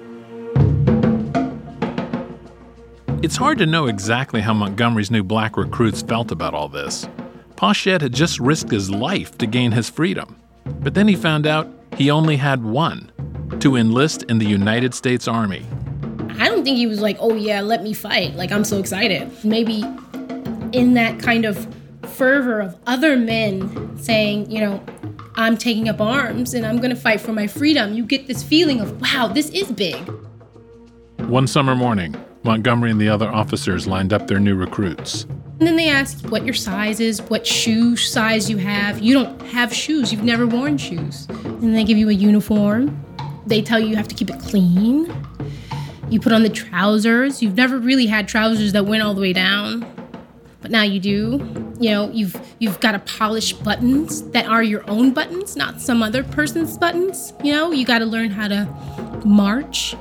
It's 3.22 3.38
hard 3.38 3.60
to 3.60 3.68
know 3.68 3.86
exactly 3.86 4.42
how 4.42 4.56
Montgomery's 4.56 5.12
new 5.12 5.24
black 5.24 5.58
recruits 5.58 6.02
felt 6.02 6.32
about 6.32 6.56
all 6.56 6.70
this. 6.70 7.08
Pa 7.56 7.72
Shed 7.74 8.02
had 8.02 8.14
just 8.14 8.40
risked 8.40 8.72
his 8.72 8.90
life 8.90 9.38
to 9.38 9.46
gain 9.46 9.72
his 9.72 9.92
freedom. 9.92 10.36
But 10.66 10.96
then 10.96 11.08
he 11.08 11.16
found 11.16 11.46
out 11.46 11.72
he 11.98 12.10
only 12.10 12.38
had 12.38 12.64
one 12.64 13.12
to 13.60 13.76
enlist 13.76 14.24
in 14.24 14.40
the 14.40 14.48
United 14.48 14.96
States 14.96 15.28
Army. 15.28 15.68
I 16.40 16.50
don't 16.50 16.64
think 16.64 16.78
he 16.78 16.88
was 16.88 17.00
like, 17.00 17.18
oh 17.20 17.36
yeah, 17.36 17.62
let 17.62 17.84
me 17.84 17.94
fight. 17.94 18.36
Like, 18.36 18.52
I'm 18.52 18.66
so 18.66 18.80
excited. 18.80 19.32
Maybe 19.46 19.84
in 20.76 20.94
that 20.94 21.18
kind 21.20 21.46
of 21.46 21.74
fervor 22.04 22.60
of 22.60 22.78
other 22.86 23.16
men 23.16 23.98
saying, 23.98 24.52
you 24.52 24.60
know, 24.60 24.84
I'm 25.36 25.58
taking 25.58 25.88
up 25.88 26.02
arms 26.02 26.54
and 26.54 26.66
I'm 26.66 26.80
gonna 26.80 26.98
fight 26.98 27.22
for 27.22 27.32
my 27.32 27.48
freedom, 27.48 27.94
you 27.94 28.06
get 28.06 28.28
this 28.28 28.44
feeling 28.44 28.82
of, 28.82 29.00
wow, 29.00 29.28
this 29.28 29.50
is 29.52 29.72
big. 29.72 29.96
One 31.28 31.48
summer 31.48 31.76
morning, 31.76 32.14
Montgomery 32.44 32.92
and 32.92 33.00
the 33.00 33.08
other 33.08 33.30
officers 33.30 33.88
lined 33.88 34.12
up 34.12 34.28
their 34.28 34.40
new 34.40 34.56
recruits. 34.56 35.24
And 35.24 35.62
then 35.66 35.78
they 35.78 35.90
ask 35.90 36.26
what 36.28 36.44
your 36.44 36.54
size 36.54 37.00
is, 37.00 37.22
what 37.22 37.48
shoe 37.48 37.96
size 37.96 38.50
you 38.50 38.58
have. 38.58 39.00
You 39.00 39.14
don't 39.14 39.42
have 39.44 39.74
shoes, 39.74 40.12
you've 40.12 40.24
never 40.24 40.46
worn 40.46 40.78
shoes. 40.78 41.26
And 41.46 41.74
they 41.74 41.86
give 41.86 41.98
you 41.98 42.10
a 42.10 42.14
uniform. 42.14 43.02
They 43.48 43.62
tell 43.62 43.80
you 43.80 43.88
you 43.88 43.96
have 43.96 44.10
to 44.10 44.16
keep 44.16 44.30
it 44.30 44.40
clean. 44.42 45.16
You 46.10 46.20
put 46.20 46.34
on 46.34 46.44
the 46.44 46.50
trousers. 46.50 47.42
You've 47.42 47.56
never 47.56 47.80
really 47.80 48.08
had 48.08 48.28
trousers 48.28 48.74
that 48.74 48.86
went 48.86 49.04
all 49.04 49.14
the 49.14 49.22
way 49.22 49.32
down. 49.32 49.86
But 50.66 50.72
now 50.72 50.82
you 50.82 51.00
do. 51.00 51.76
You 51.80 51.92
know, 51.92 52.10
you've 52.10 52.36
you've 52.58 52.80
got 52.80 52.94
to 52.94 53.00
polish 53.20 53.54
buttons 53.54 54.24
that 54.32 54.48
are 54.48 54.64
your 54.64 54.84
own 54.90 55.14
buttons, 55.14 55.56
not 55.56 55.80
some 55.80 56.02
other 56.02 56.24
person's 56.24 56.76
buttons. 56.76 57.34
You 57.44 57.52
know, 57.52 57.72
you 57.72 57.86
got 57.86 58.00
to 58.00 58.06
learn 58.08 58.32
how 58.32 58.48
to 58.48 58.66
march. 59.24 59.96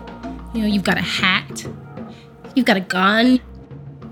You 0.55 0.63
know, 0.63 0.67
you've 0.67 0.83
got 0.83 0.97
a 0.97 1.03
hat. 1.03 1.67
You've 2.55 2.65
got 2.65 2.79
a 2.79 2.81
gun. 2.81 3.43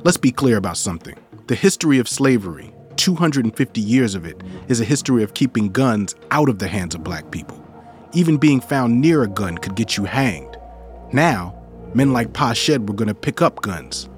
Let's 0.05 0.19
be 0.19 0.31
clear 0.31 0.59
about 0.59 0.77
something. 0.77 1.17
The 1.47 1.55
history 1.55 1.99
of 1.99 2.07
slavery, 2.07 2.71
250 2.97 3.81
years 3.81 4.15
of 4.15 4.27
it, 4.27 4.39
is 4.69 4.79
a 4.83 4.85
history 4.85 5.23
of 5.23 5.33
keeping 5.33 5.73
guns 5.73 6.17
out 6.33 6.51
of 6.51 6.59
the 6.59 6.69
hands 6.69 6.95
of 6.95 7.03
black 7.03 7.31
people. 7.31 7.65
Even 8.13 8.37
being 8.37 8.61
found 8.61 9.01
near 9.01 9.23
a 9.23 9.27
gun 9.27 9.57
could 9.57 9.75
get 9.75 9.97
you 9.97 10.05
hanged. 10.05 10.55
Now, 11.15 11.59
men 11.95 12.13
like 12.13 12.35
Pa 12.35 12.53
Shed 12.53 12.91
were 12.91 12.95
going 12.95 13.09
to 13.09 13.15
pick 13.15 13.41
up 13.41 13.63
guns 13.63 14.11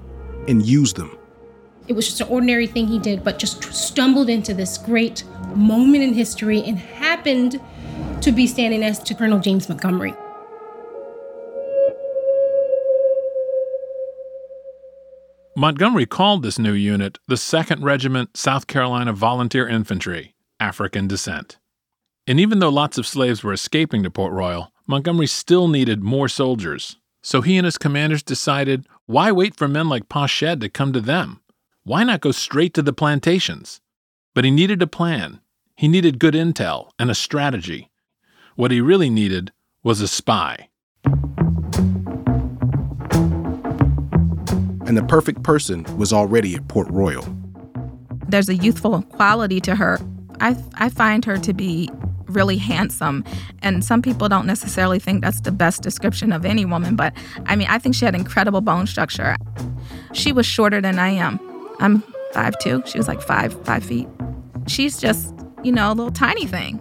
and 0.49 0.67
use 0.67 0.95
them. 0.95 1.17
It 1.87 1.93
was 1.93 2.07
just 2.07 2.21
an 2.23 2.29
ordinary 2.29 2.67
thing 2.67 2.87
he 2.87 2.99
did, 2.99 3.23
but 3.23 3.39
just 3.39 3.63
stumbled 3.75 4.31
into 4.31 4.55
this 4.55 4.79
great 4.79 5.23
moment 5.55 6.03
in 6.03 6.15
history 6.15 6.63
and 6.63 6.79
happened 6.79 7.61
to 8.23 8.33
be 8.33 8.47
standing 8.47 8.81
next 8.81 9.07
to 9.07 9.15
Colonel 9.15 9.39
James 9.39 9.69
Montgomery. 9.69 10.15
Montgomery 15.57 16.07
called 16.07 16.43
this 16.43 16.59
new 16.59 16.73
unit 16.73 17.19
the 17.29 17.37
2nd 17.37 17.83
Regiment 17.83 18.37
South 18.37 18.67
Carolina 18.67 19.13
Volunteer 19.13 19.69
Infantry, 19.69 20.35
African 20.59 21.07
descent. 21.07 21.59
And 22.27 22.41
even 22.41 22.59
though 22.59 22.71
lots 22.71 22.97
of 22.97 23.07
slaves 23.07 23.45
were 23.45 23.53
escaping 23.53 24.03
to 24.03 24.11
Port 24.11 24.33
Royal, 24.33 24.73
Montgomery 24.87 25.27
still 25.27 25.69
needed 25.69 26.03
more 26.03 26.29
soldiers. 26.29 26.97
So 27.23 27.43
he 27.43 27.59
and 27.59 27.67
his 27.67 27.79
commanders 27.79 28.23
decided 28.23 28.87
why 29.07 29.31
wait 29.31 29.55
for 29.55 29.69
men 29.69 29.89
like 29.89 30.09
Pa 30.09 30.27
to 30.27 30.69
come 30.71 30.93
to 30.95 31.01
them? 31.01 31.41
Why 31.87 32.03
not 32.03 32.23
go 32.23 32.33
straight 32.33 32.73
to 32.75 32.83
the 32.83 32.95
plantations? 32.95 33.83
But 34.35 34.47
he 34.47 34.51
needed 34.51 34.81
a 34.81 34.87
plan. 34.87 35.41
He 35.77 35.87
needed 35.87 36.19
good 36.19 36.33
intel 36.33 36.89
and 36.99 37.11
a 37.11 37.15
strategy. 37.15 37.91
What 38.57 38.71
he 38.71 38.81
really 38.81 39.11
needed 39.11 39.53
was 39.83 40.01
a 40.01 40.09
spy. 40.09 40.71
And 44.87 44.97
the 44.97 45.05
perfect 45.07 45.43
person 45.43 45.85
was 45.99 46.11
already 46.11 46.55
at 46.55 46.67
Port 46.69 46.89
Royal. 46.89 47.27
There's 48.29 48.49
a 48.49 48.55
youthful 48.55 49.03
quality 49.03 49.61
to 49.61 49.75
her. 49.75 49.99
I, 50.41 50.57
I 50.77 50.89
find 50.89 51.23
her 51.27 51.37
to 51.37 51.53
be 51.53 51.91
really 52.29 52.57
handsome. 52.57 53.25
And 53.61 53.85
some 53.85 54.01
people 54.01 54.31
don't 54.31 54.47
necessarily 54.47 54.99
think 54.99 55.21
that's 55.21 55.43
the 55.43 55.53
best 55.53 55.83
description 55.83 56.33
of 56.33 56.47
any 56.47 56.65
woman, 56.65 56.97
but 56.97 57.13
I 57.45 57.57
mean, 57.57 57.69
I 57.69 57.77
think 57.77 57.95
she 57.95 58.07
had 58.07 58.15
incredible 58.15 58.63
bone 58.63 58.87
structure. 58.87 59.37
She 60.15 60.33
was 60.33 60.47
shorter 60.47 60.81
than 60.81 60.99
I 60.99 61.11
am. 61.11 61.54
I'm 61.81 62.03
five 62.33 62.59
two. 62.59 62.83
She 62.87 62.99
was 62.99 63.09
like 63.09 63.21
five, 63.21 63.53
five 63.65 63.85
feet. 63.85 64.09
She's 64.67 64.99
just, 64.99 65.35
you 65.63 65.73
know, 65.73 65.89
a 65.89 65.95
little 65.95 66.13
tiny 66.13 66.47
thing. 66.47 66.81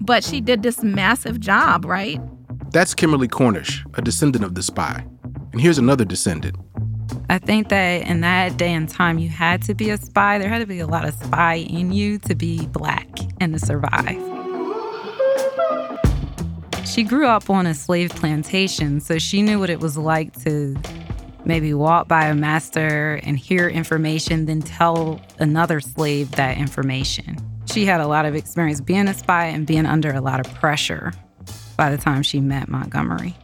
But 0.00 0.24
she 0.24 0.40
did 0.40 0.62
this 0.62 0.82
massive 0.82 1.40
job, 1.40 1.84
right? 1.84 2.20
That's 2.72 2.94
Kimberly 2.94 3.28
Cornish, 3.28 3.84
a 3.94 4.02
descendant 4.02 4.44
of 4.44 4.54
the 4.54 4.62
spy. 4.62 5.04
And 5.52 5.60
here's 5.60 5.78
another 5.78 6.04
descendant. 6.04 6.56
I 7.28 7.38
think 7.38 7.68
that 7.68 8.06
in 8.06 8.20
that 8.20 8.56
day 8.56 8.72
and 8.72 8.88
time, 8.88 9.18
you 9.18 9.28
had 9.28 9.62
to 9.62 9.74
be 9.74 9.90
a 9.90 9.96
spy. 9.96 10.38
There 10.38 10.48
had 10.48 10.60
to 10.60 10.66
be 10.66 10.80
a 10.80 10.86
lot 10.86 11.06
of 11.06 11.14
spy 11.14 11.54
in 11.54 11.92
you 11.92 12.18
to 12.20 12.34
be 12.34 12.66
black 12.66 13.08
and 13.40 13.52
to 13.52 13.58
survive. 13.58 14.20
She 16.86 17.04
grew 17.04 17.26
up 17.26 17.48
on 17.48 17.66
a 17.66 17.74
slave 17.74 18.10
plantation, 18.10 19.00
so 19.00 19.18
she 19.18 19.42
knew 19.42 19.60
what 19.60 19.70
it 19.70 19.80
was 19.80 19.96
like 19.96 20.40
to 20.42 20.76
maybe 21.50 21.74
walk 21.74 22.06
by 22.06 22.26
a 22.26 22.34
master 22.36 23.18
and 23.24 23.36
hear 23.36 23.68
information, 23.68 24.46
then 24.46 24.62
tell 24.62 25.20
another 25.40 25.80
slave 25.80 26.30
that 26.30 26.56
information. 26.56 27.36
She 27.66 27.84
had 27.84 28.00
a 28.00 28.06
lot 28.06 28.24
of 28.24 28.36
experience 28.36 28.80
being 28.80 29.08
a 29.08 29.14
spy 29.14 29.46
and 29.46 29.66
being 29.66 29.84
under 29.84 30.12
a 30.12 30.20
lot 30.20 30.38
of 30.38 30.54
pressure 30.54 31.12
by 31.76 31.90
the 31.90 31.98
time 31.98 32.22
she 32.22 32.38
met 32.40 32.68
Montgomery. 32.68 33.34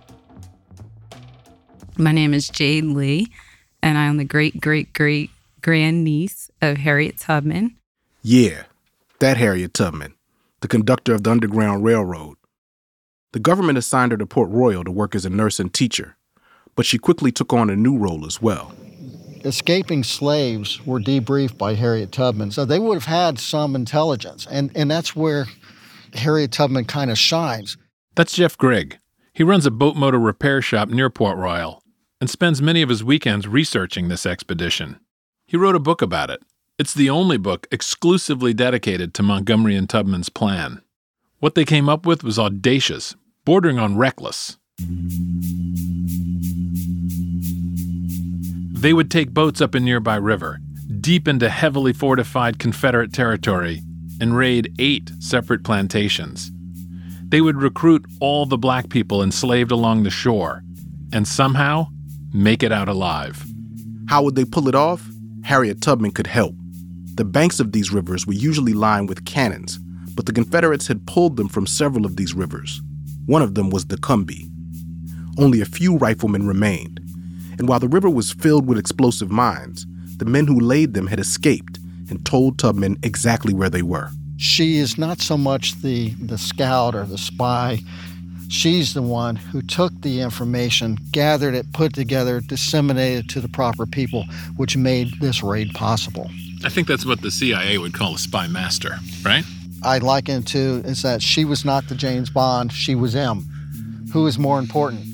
My 1.97 2.13
name 2.13 2.33
is 2.33 2.49
Jade 2.49 2.85
Lee, 2.85 3.27
and 3.83 3.99
I 3.99 4.05
am 4.05 4.19
the 4.19 4.25
great, 4.25 4.61
great, 4.61 4.93
great 4.93 5.31
grandniece 5.61 6.49
of 6.63 6.77
Harriet 6.77 7.19
Tubman. 7.19 7.75
Yeah, 8.23 8.67
that 9.19 9.37
Harriet 9.37 9.75
Tubman, 9.75 10.15
the 10.61 10.69
conductor 10.69 11.13
of 11.13 11.25
the 11.25 11.33
Underground 11.33 11.83
Railroad. 11.83 12.37
The 13.33 13.41
government 13.41 13.79
assigned 13.79 14.13
her 14.13 14.19
to 14.19 14.27
Port 14.27 14.49
Royal 14.51 14.85
to 14.85 14.93
work 14.93 15.17
as 15.17 15.25
a 15.25 15.31
nurse 15.31 15.59
and 15.59 15.75
teacher, 15.75 16.16
but 16.77 16.87
she 16.87 16.99
quickly 16.99 17.33
took 17.33 17.53
on 17.53 17.71
a 17.71 17.77
new 17.77 17.97
role 17.99 18.25
as 18.25 18.41
well. 18.41 18.73
Escaping 19.45 20.05
slaves 20.05 20.85
were 20.87 21.01
debriefed 21.01 21.59
by 21.59 21.75
Harriet 21.75 22.13
Tubman, 22.13 22.51
so 22.51 22.65
they 22.65 22.79
would 22.79 22.95
have 22.95 23.05
had 23.05 23.39
some 23.39 23.75
intelligence, 23.75 24.47
and, 24.51 24.71
and 24.77 24.91
that's 24.91 25.17
where 25.17 25.47
Harriet 26.15 26.53
Tubman 26.53 26.85
kind 26.85 27.11
of 27.11 27.19
shines. 27.19 27.77
That's 28.15 28.35
Jeff 28.35 28.57
Grigg. 28.57 28.99
He 29.33 29.43
runs 29.43 29.67
a 29.67 29.71
boat 29.71 29.97
motor 29.97 30.19
repair 30.19 30.63
shop 30.63 30.89
near 30.89 31.11
Port 31.11 31.37
Royal 31.37 31.83
and 32.21 32.31
spends 32.31 32.63
many 32.63 32.83
of 32.83 32.89
his 32.89 33.05
weekends 33.05 33.47
researching 33.47 34.09
this 34.09 34.25
expedition. 34.25 34.99
He 35.47 35.57
wrote 35.57 35.77
a 35.77 35.81
book 35.81 36.03
about 36.03 36.31
it. 36.31 36.43
It's 36.79 36.95
the 36.95 37.11
only 37.11 37.37
book 37.37 37.67
exclusively 37.71 38.53
dedicated 38.53 39.15
to 39.15 39.23
Montgomery 39.23 39.77
and 39.77 39.89
Tubman's 39.89 40.29
plan. 40.29 40.83
What 41.39 41.55
they 41.55 41.65
came 41.65 41.89
up 41.89 42.07
with 42.07 42.25
was 42.25 42.39
audacious, 42.39 43.15
bordering 43.45 43.79
on 43.79 43.97
reckless. 43.97 44.57
They 48.77 48.93
would 48.93 49.11
take 49.11 49.31
boats 49.31 49.63
up 49.63 49.75
a 49.75 49.81
nearby 49.81 50.17
river, 50.17 50.61
deep 51.01 51.27
into 51.27 51.49
heavily 51.49 51.95
fortified 51.95 52.59
Confederate 52.59 53.13
territory, 53.13 53.83
and 54.21 54.37
raid 54.37 54.75
eight 54.79 55.11
separate 55.19 55.65
plantations. 55.65 56.53
They 57.29 57.41
would 57.41 57.57
recruit 57.57 58.05
all 58.21 58.45
the 58.45 58.59
black 58.59 58.91
people 58.91 59.23
enslaved 59.23 59.73
along 59.73 60.03
the 60.03 60.11
shore, 60.11 60.63
and 61.11 61.27
somehow 61.27 61.89
make 62.35 62.63
it 62.63 62.71
out 62.71 62.89
alive. 62.89 63.45
How 64.09 64.23
would 64.23 64.35
they 64.35 64.45
pull 64.45 64.69
it 64.69 64.75
off? 64.75 65.09
Harriet 65.43 65.81
Tubman 65.81 66.13
could 66.13 66.27
help. 66.27 66.55
The 67.15 67.25
banks 67.25 67.61
of 67.61 67.73
these 67.73 67.93
rivers 67.93 68.27
were 68.27 68.35
usually 68.35 68.75
lined 68.75 69.09
with 69.09 69.25
cannons, 69.25 69.79
but 70.15 70.27
the 70.27 70.33
Confederates 70.35 70.87
had 70.87 71.07
pulled 71.07 71.39
them 71.39 71.49
from 71.49 71.67
several 71.67 72.05
of 72.05 72.17
these 72.17 72.35
rivers. 72.35 72.83
One 73.25 73.41
of 73.41 73.55
them 73.55 73.71
was 73.71 73.87
the 73.87 73.97
Combahee. 73.97 74.51
Only 75.39 75.63
a 75.63 75.67
few 75.67 75.97
riflemen 75.97 76.47
remained, 76.47 77.01
and 77.59 77.69
while 77.69 77.81
the 77.81 77.89
river 77.89 78.11
was 78.11 78.33
filled 78.33 78.67
with 78.67 78.79
explosive 78.79 79.31
mines, 79.31 79.87
the 80.17 80.25
men 80.25 80.47
who 80.47 80.59
laid 80.59 80.95
them 80.95 81.07
had 81.07 81.21
escaped 81.21 81.79
and 82.09 82.25
told 82.25 82.59
Tubman 82.59 82.99
exactly 83.03 83.53
where 83.53 83.71
they 83.71 83.83
were. 83.83 84.11
She 84.37 84.77
is 84.77 84.99
not 84.99 85.21
so 85.21 85.37
much 85.37 85.81
the, 85.81 86.11
the 86.15 86.39
scout 86.39 86.95
or 86.95 87.05
the 87.05 87.19
spy. 87.19 87.81
She's 88.49 88.95
the 88.95 89.03
one 89.03 89.37
who 89.37 89.63
took 89.63 89.93
the 90.03 90.21
information, 90.21 90.99
gathered 91.11 91.55
it, 91.55 91.73
put 91.73 91.93
it 91.93 91.95
together, 91.95 92.41
disseminated 92.41 93.25
it 93.25 93.29
to 93.31 93.41
the 93.41 93.49
proper 93.49 93.87
people, 93.87 94.25
which 94.57 94.77
made 94.77 95.09
this 95.21 95.43
raid 95.43 95.73
possible. 95.75 96.31
I 96.65 96.69
think 96.69 96.87
that's 96.87 97.05
what 97.05 97.23
the 97.23 97.31
CIA 97.31 97.79
would 97.79 97.95
call 97.95 98.15
a 98.15 98.19
spy 98.19 98.47
master, 98.47 98.99
right? 99.25 99.45
I 99.83 99.99
liken 99.99 100.39
it 100.39 100.47
to 100.49 100.83
is 100.85 101.03
that 101.03 101.23
she 101.23 101.45
was 101.45 101.65
not 101.65 101.89
the 101.89 101.95
James 101.95 102.31
Bond, 102.31 102.73
she 102.73 102.95
was 102.95 103.17
M. 103.17 103.47
Who 104.13 104.27
is 104.27 104.39
more 104.39 104.59
important? 104.59 105.05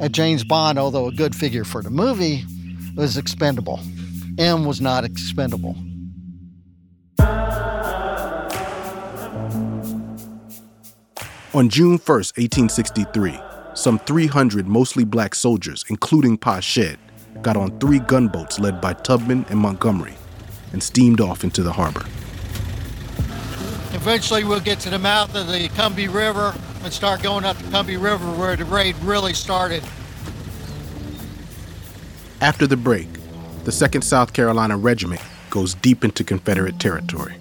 At 0.00 0.12
James 0.12 0.44
Bond, 0.44 0.78
although 0.78 1.08
a 1.08 1.12
good 1.12 1.34
figure 1.34 1.64
for 1.64 1.82
the 1.82 1.90
movie, 1.90 2.44
was 2.94 3.16
expendable. 3.16 3.80
M 4.38 4.64
was 4.64 4.80
not 4.80 5.04
expendable. 5.04 5.74
On 11.54 11.68
June 11.68 11.98
1st, 11.98 12.36
1863, 12.38 13.40
some 13.74 13.98
300 13.98 14.68
mostly 14.68 15.04
black 15.04 15.34
soldiers, 15.34 15.84
including 15.88 16.36
Pa 16.38 16.60
Shed, 16.60 16.98
got 17.42 17.56
on 17.56 17.76
three 17.80 17.98
gunboats 17.98 18.60
led 18.60 18.80
by 18.80 18.92
Tubman 18.92 19.46
and 19.48 19.58
Montgomery 19.58 20.14
and 20.72 20.80
steamed 20.80 21.20
off 21.20 21.42
into 21.42 21.64
the 21.64 21.72
harbor. 21.72 22.04
Eventually, 23.94 24.44
we'll 24.44 24.60
get 24.60 24.78
to 24.80 24.90
the 24.90 24.98
mouth 24.98 25.34
of 25.34 25.48
the 25.48 25.68
Combahee 25.70 26.12
River 26.12 26.54
and 26.84 26.92
start 26.92 27.22
going 27.22 27.44
up 27.44 27.56
the 27.58 27.64
Combahee 27.64 28.02
River 28.02 28.26
where 28.36 28.56
the 28.56 28.64
raid 28.64 28.96
really 29.00 29.32
started. 29.34 29.82
After 32.40 32.66
the 32.66 32.76
break, 32.76 33.08
the 33.64 33.70
2nd 33.70 34.04
South 34.04 34.32
Carolina 34.32 34.76
Regiment 34.76 35.22
goes 35.50 35.74
deep 35.74 36.04
into 36.04 36.24
Confederate 36.24 36.78
territory. 36.78 37.36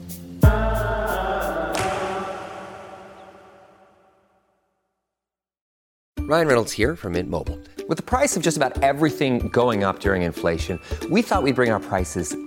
Ryan 6.27 6.48
Reynolds 6.48 6.74
here 6.74 6.98
from 6.98 7.13
Mint 7.13 7.29
Mobile. 7.29 7.58
With 7.88 7.96
the 7.98 8.03
price 8.03 8.36
of 8.36 8.44
just 8.44 8.58
about 8.58 8.84
everything 8.84 9.48
going 9.48 9.86
up 9.86 10.00
during 10.00 10.24
inflation, 10.24 10.77
we 11.10 11.22
thought 11.22 11.41
we'd 11.41 11.56
bring 11.56 11.72
our 11.72 11.79
prices 11.79 12.36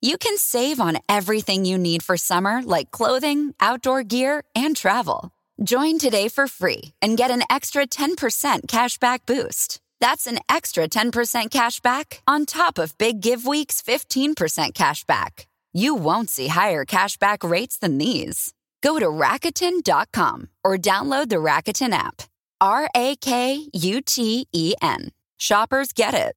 You 0.00 0.16
can 0.16 0.38
save 0.38 0.78
on 0.80 0.98
everything 1.08 1.64
you 1.64 1.76
need 1.76 2.04
for 2.04 2.16
summer, 2.16 2.62
like 2.62 2.92
clothing, 2.92 3.54
outdoor 3.58 4.04
gear, 4.04 4.44
and 4.54 4.76
travel. 4.76 5.32
Join 5.64 5.98
today 5.98 6.28
for 6.28 6.46
free 6.46 6.94
and 7.02 7.16
get 7.16 7.32
an 7.32 7.42
extra 7.50 7.84
10% 7.84 8.68
cashback 8.68 9.26
boost. 9.26 9.80
That's 9.98 10.28
an 10.28 10.38
extra 10.48 10.88
10% 10.88 11.50
cash 11.50 11.80
back 11.80 12.22
on 12.28 12.46
top 12.46 12.78
of 12.78 12.96
Big 12.96 13.20
Give 13.20 13.44
Week's 13.44 13.82
15% 13.82 14.72
cash 14.74 15.02
back. 15.02 15.48
You 15.72 15.96
won't 15.96 16.30
see 16.30 16.46
higher 16.46 16.84
cashback 16.84 17.48
rates 17.48 17.76
than 17.76 17.98
these. 17.98 18.54
Go 18.84 19.00
to 19.00 19.06
Rakuten.com 19.06 20.48
or 20.62 20.76
download 20.76 21.28
the 21.28 21.36
Rakuten 21.36 21.92
app. 21.92 22.22
R 22.60 22.88
A 22.94 23.16
K 23.16 23.68
U 23.72 24.00
T 24.00 24.46
E 24.52 24.74
N. 24.80 25.10
Shoppers 25.36 25.92
get 25.92 26.14
it. 26.14 26.36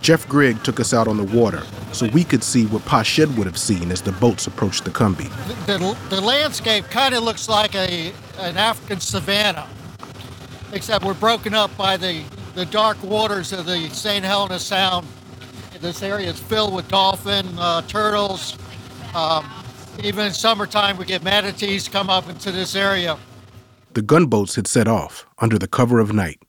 Jeff 0.00 0.28
Grigg 0.28 0.62
took 0.62 0.80
us 0.80 0.94
out 0.94 1.08
on 1.08 1.16
the 1.16 1.24
water 1.24 1.62
so 1.92 2.06
we 2.08 2.24
could 2.24 2.44
see 2.44 2.66
what 2.66 2.84
Pa 2.84 3.02
Shed 3.02 3.36
would 3.36 3.46
have 3.46 3.58
seen 3.58 3.90
as 3.90 4.00
the 4.00 4.12
boats 4.12 4.46
approached 4.46 4.84
the 4.84 4.90
Combahee. 4.90 5.28
The, 5.66 5.96
the 6.08 6.20
landscape 6.20 6.84
kind 6.86 7.14
of 7.14 7.22
looks 7.22 7.48
like 7.48 7.74
a 7.74 8.12
an 8.38 8.56
African 8.56 9.00
savanna, 9.00 9.66
except 10.72 11.04
we're 11.04 11.14
broken 11.14 11.54
up 11.54 11.76
by 11.76 11.96
the, 11.96 12.22
the 12.54 12.64
dark 12.66 13.02
waters 13.02 13.52
of 13.52 13.66
the 13.66 13.88
St. 13.88 14.24
Helena 14.24 14.58
Sound. 14.58 15.06
This 15.80 16.02
area 16.02 16.30
is 16.30 16.38
filled 16.38 16.74
with 16.74 16.88
dolphin, 16.88 17.46
uh, 17.58 17.82
turtles. 17.82 18.56
Um, 19.14 19.48
even 20.02 20.26
in 20.26 20.32
summertime, 20.32 20.96
we 20.96 21.04
get 21.04 21.22
manatees 21.22 21.88
come 21.88 22.10
up 22.10 22.28
into 22.28 22.50
this 22.50 22.74
area. 22.74 23.18
The 23.94 24.02
gunboats 24.02 24.56
had 24.56 24.66
set 24.66 24.86
off 24.86 25.26
under 25.38 25.58
the 25.58 25.68
cover 25.68 25.98
of 25.98 26.12
night. 26.12 26.40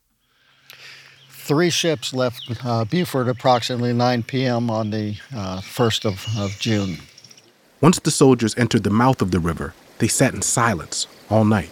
Three 1.50 1.72
ships 1.72 2.14
left 2.14 2.64
uh, 2.64 2.86
Beaufort 2.86 3.28
approximately 3.28 3.92
9 3.92 4.22
p.m. 4.22 4.70
on 4.70 4.92
the 4.92 5.18
uh, 5.36 5.62
1st 5.62 6.06
of, 6.06 6.38
of 6.38 6.60
June. 6.60 6.98
Once 7.82 7.98
the 7.98 8.12
soldiers 8.12 8.56
entered 8.56 8.84
the 8.84 8.92
mouth 8.92 9.20
of 9.20 9.32
the 9.32 9.40
river, 9.40 9.74
they 9.98 10.08
sat 10.08 10.36
in 10.36 10.44
silence 10.44 11.08
all 11.28 11.44
night. 11.44 11.72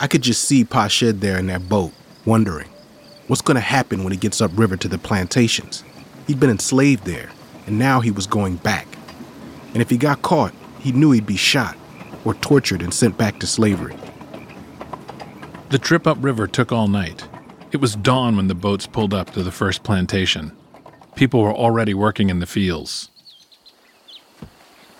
I 0.00 0.06
could 0.06 0.22
just 0.22 0.44
see 0.44 0.64
Pa 0.64 0.88
Shed 0.88 1.20
there 1.20 1.38
in 1.38 1.48
that 1.48 1.68
boat, 1.68 1.92
wondering 2.24 2.70
what's 3.26 3.42
going 3.42 3.56
to 3.56 3.60
happen 3.60 4.02
when 4.02 4.14
he 4.14 4.18
gets 4.18 4.40
upriver 4.40 4.78
to 4.78 4.88
the 4.88 4.96
plantations. 4.96 5.84
He'd 6.26 6.40
been 6.40 6.48
enslaved 6.48 7.04
there, 7.04 7.28
and 7.66 7.78
now 7.78 8.00
he 8.00 8.10
was 8.10 8.26
going 8.26 8.56
back. 8.56 8.88
And 9.74 9.82
if 9.82 9.90
he 9.90 9.98
got 9.98 10.22
caught, 10.22 10.54
he 10.80 10.90
knew 10.90 11.10
he'd 11.10 11.26
be 11.26 11.36
shot 11.36 11.76
or 12.24 12.32
tortured 12.32 12.80
and 12.80 12.94
sent 12.94 13.18
back 13.18 13.40
to 13.40 13.46
slavery. 13.46 13.94
The 15.70 15.78
trip 15.78 16.06
upriver 16.06 16.46
took 16.46 16.72
all 16.72 16.88
night. 16.88 17.26
It 17.72 17.78
was 17.78 17.96
dawn 17.96 18.36
when 18.36 18.48
the 18.48 18.54
boats 18.54 18.86
pulled 18.86 19.12
up 19.12 19.32
to 19.32 19.42
the 19.42 19.50
first 19.50 19.82
plantation. 19.82 20.52
People 21.16 21.42
were 21.42 21.54
already 21.54 21.94
working 21.94 22.30
in 22.30 22.38
the 22.38 22.46
fields. 22.46 23.10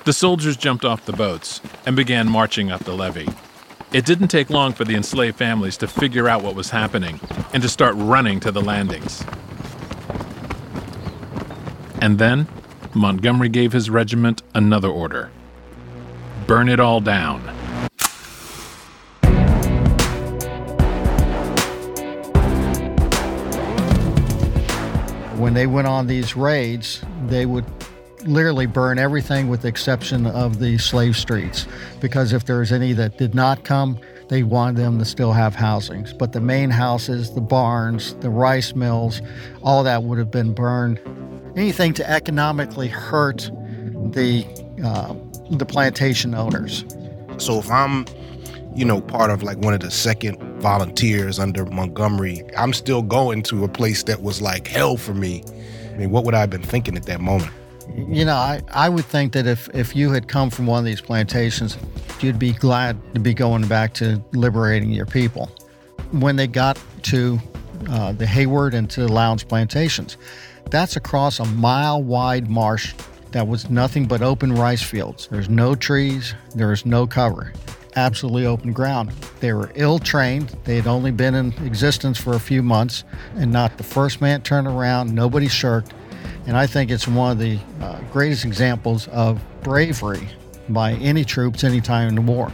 The 0.04 0.12
soldiers 0.12 0.56
jumped 0.56 0.84
off 0.84 1.06
the 1.06 1.12
boats 1.12 1.60
and 1.86 1.94
began 1.94 2.30
marching 2.30 2.70
up 2.70 2.84
the 2.84 2.94
levee. 2.94 3.28
It 3.92 4.04
didn't 4.04 4.28
take 4.28 4.50
long 4.50 4.72
for 4.72 4.84
the 4.84 4.96
enslaved 4.96 5.36
families 5.36 5.76
to 5.78 5.86
figure 5.86 6.28
out 6.28 6.42
what 6.42 6.56
was 6.56 6.70
happening 6.70 7.20
and 7.52 7.62
to 7.62 7.68
start 7.68 7.94
running 7.96 8.40
to 8.40 8.50
the 8.50 8.60
landings. 8.60 9.24
And 12.00 12.18
then 12.18 12.48
Montgomery 12.92 13.48
gave 13.48 13.72
his 13.72 13.88
regiment 13.88 14.42
another 14.54 14.88
order 14.88 15.30
burn 16.46 16.68
it 16.68 16.78
all 16.80 17.00
down. 17.00 17.63
When 25.44 25.52
they 25.52 25.66
went 25.66 25.86
on 25.86 26.06
these 26.06 26.34
raids, 26.34 27.02
they 27.26 27.44
would 27.44 27.66
literally 28.24 28.64
burn 28.64 28.98
everything 28.98 29.48
with 29.48 29.60
the 29.60 29.68
exception 29.68 30.26
of 30.26 30.58
the 30.58 30.78
slave 30.78 31.18
streets. 31.18 31.66
Because 32.00 32.32
if 32.32 32.46
there 32.46 32.60
was 32.60 32.72
any 32.72 32.94
that 32.94 33.18
did 33.18 33.34
not 33.34 33.62
come, 33.62 34.00
they 34.30 34.42
wanted 34.42 34.76
them 34.76 34.98
to 35.00 35.04
still 35.04 35.32
have 35.32 35.54
housings. 35.54 36.14
But 36.14 36.32
the 36.32 36.40
main 36.40 36.70
houses, 36.70 37.34
the 37.34 37.42
barns, 37.42 38.14
the 38.20 38.30
rice 38.30 38.74
mills, 38.74 39.20
all 39.62 39.82
that 39.84 40.02
would 40.04 40.16
have 40.16 40.30
been 40.30 40.54
burned. 40.54 40.98
Anything 41.56 41.92
to 41.92 42.10
economically 42.10 42.88
hurt 42.88 43.50
the 44.12 44.46
uh, 44.82 45.14
the 45.50 45.66
plantation 45.66 46.34
owners. 46.34 46.86
So 47.36 47.58
if 47.58 47.70
I'm, 47.70 48.06
you 48.74 48.86
know, 48.86 49.02
part 49.02 49.30
of 49.30 49.42
like 49.42 49.58
one 49.58 49.74
of 49.74 49.80
the 49.80 49.90
second 49.90 50.38
volunteers 50.64 51.38
under 51.38 51.66
Montgomery, 51.66 52.42
I'm 52.56 52.72
still 52.72 53.02
going 53.02 53.42
to 53.42 53.64
a 53.64 53.68
place 53.68 54.02
that 54.04 54.22
was 54.22 54.40
like 54.40 54.66
hell 54.66 54.96
for 54.96 55.12
me. 55.12 55.44
I 55.92 55.98
mean, 55.98 56.10
what 56.10 56.24
would 56.24 56.32
I 56.32 56.40
have 56.40 56.48
been 56.48 56.62
thinking 56.62 56.96
at 56.96 57.04
that 57.04 57.20
moment? 57.20 57.52
You 57.94 58.24
know, 58.24 58.34
I, 58.34 58.62
I 58.72 58.88
would 58.88 59.04
think 59.04 59.34
that 59.34 59.46
if, 59.46 59.68
if 59.74 59.94
you 59.94 60.10
had 60.10 60.26
come 60.26 60.48
from 60.48 60.64
one 60.64 60.78
of 60.78 60.86
these 60.86 61.02
plantations, 61.02 61.76
you'd 62.20 62.38
be 62.38 62.54
glad 62.54 62.98
to 63.12 63.20
be 63.20 63.34
going 63.34 63.68
back 63.68 63.92
to 63.94 64.24
liberating 64.32 64.88
your 64.88 65.04
people. 65.04 65.50
When 66.12 66.36
they 66.36 66.46
got 66.46 66.80
to 67.02 67.38
uh, 67.90 68.12
the 68.12 68.26
Hayward 68.26 68.72
and 68.72 68.88
to 68.88 69.02
the 69.02 69.12
Lowndes 69.12 69.44
plantations, 69.44 70.16
that's 70.70 70.96
across 70.96 71.40
a 71.40 71.44
mile 71.44 72.02
wide 72.02 72.48
marsh 72.48 72.94
that 73.32 73.46
was 73.46 73.68
nothing 73.68 74.06
but 74.06 74.22
open 74.22 74.54
rice 74.54 74.82
fields. 74.82 75.28
There's 75.30 75.50
no 75.50 75.74
trees, 75.74 76.34
there 76.54 76.72
is 76.72 76.86
no 76.86 77.06
cover, 77.06 77.52
absolutely 77.96 78.46
open 78.46 78.72
ground. 78.72 79.10
They 79.40 79.52
were 79.52 79.70
ill 79.74 79.98
trained, 79.98 80.56
they 80.64 80.76
had 80.76 80.86
only 80.86 81.10
been 81.10 81.34
in 81.34 81.52
existence 81.64 82.18
for 82.18 82.34
a 82.34 82.40
few 82.40 82.62
months, 82.62 83.04
and 83.36 83.52
not 83.52 83.76
the 83.76 83.84
first 83.84 84.20
man 84.20 84.42
turned 84.42 84.66
around, 84.66 85.14
nobody 85.14 85.48
shirked. 85.48 85.92
And 86.46 86.56
I 86.56 86.66
think 86.66 86.90
it's 86.90 87.08
one 87.08 87.32
of 87.32 87.38
the 87.38 87.58
uh, 87.80 88.00
greatest 88.12 88.44
examples 88.44 89.08
of 89.08 89.42
bravery 89.62 90.28
by 90.68 90.92
any 90.94 91.24
troops 91.24 91.64
anytime 91.64 92.08
in 92.08 92.14
the 92.14 92.20
war. 92.20 92.52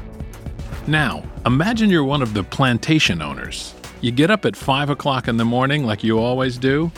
Now, 0.87 1.23
imagine 1.47 1.91
you're 1.91 2.05
one 2.05 2.23
of 2.23 2.35
the 2.35 2.43
plantation 2.43 3.23
owners. 3.23 3.75
You 4.01 4.11
get 4.11 4.31
up 4.31 4.45
at 4.45 4.57
5 4.57 4.91
o'clock 4.91 5.29
in 5.29 5.37
the 5.37 5.45
morning 5.45 5.85
like 5.85 6.03
you 6.03 6.19
always 6.19 6.57
do, 6.57 6.91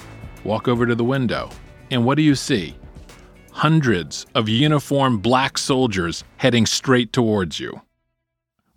walk 0.44 0.68
over 0.68 0.86
to 0.86 0.94
the 0.94 1.04
window, 1.04 1.50
and 1.90 2.04
what 2.04 2.16
do 2.16 2.22
you 2.22 2.34
see? 2.34 2.76
Hundreds 3.50 4.24
of 4.34 4.48
uniformed 4.48 5.20
black 5.20 5.58
soldiers 5.58 6.24
heading 6.38 6.64
straight 6.64 7.12
towards 7.12 7.60
you. 7.60 7.82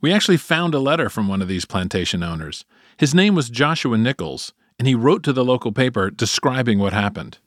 We 0.01 0.11
actually 0.11 0.37
found 0.37 0.73
a 0.73 0.79
letter 0.79 1.09
from 1.09 1.27
one 1.27 1.41
of 1.41 1.47
these 1.47 1.65
plantation 1.65 2.21
owners. 2.21 2.65
His 2.97 3.15
name 3.15 3.35
was 3.35 3.49
Joshua 3.49 3.97
Nichols, 3.97 4.53
and 4.77 4.87
he 4.87 4.95
wrote 4.95 5.23
to 5.23 5.33
the 5.33 5.45
local 5.45 5.71
paper 5.71 6.09
describing 6.09 6.79
what 6.79 6.93
happened. 6.93 7.39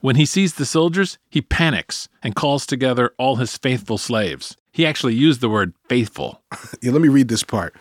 When 0.00 0.16
he 0.16 0.26
sees 0.26 0.54
the 0.54 0.66
soldiers, 0.66 1.18
he 1.28 1.42
panics 1.42 2.08
and 2.22 2.36
calls 2.36 2.66
together 2.66 3.12
all 3.18 3.36
his 3.36 3.56
faithful 3.56 3.98
slaves. 3.98 4.56
He 4.70 4.86
actually 4.86 5.14
used 5.14 5.40
the 5.40 5.48
word 5.48 5.74
faithful. 5.88 6.40
yeah, 6.82 6.92
let 6.92 7.02
me 7.02 7.08
read 7.08 7.28
this 7.28 7.42
part. 7.42 7.74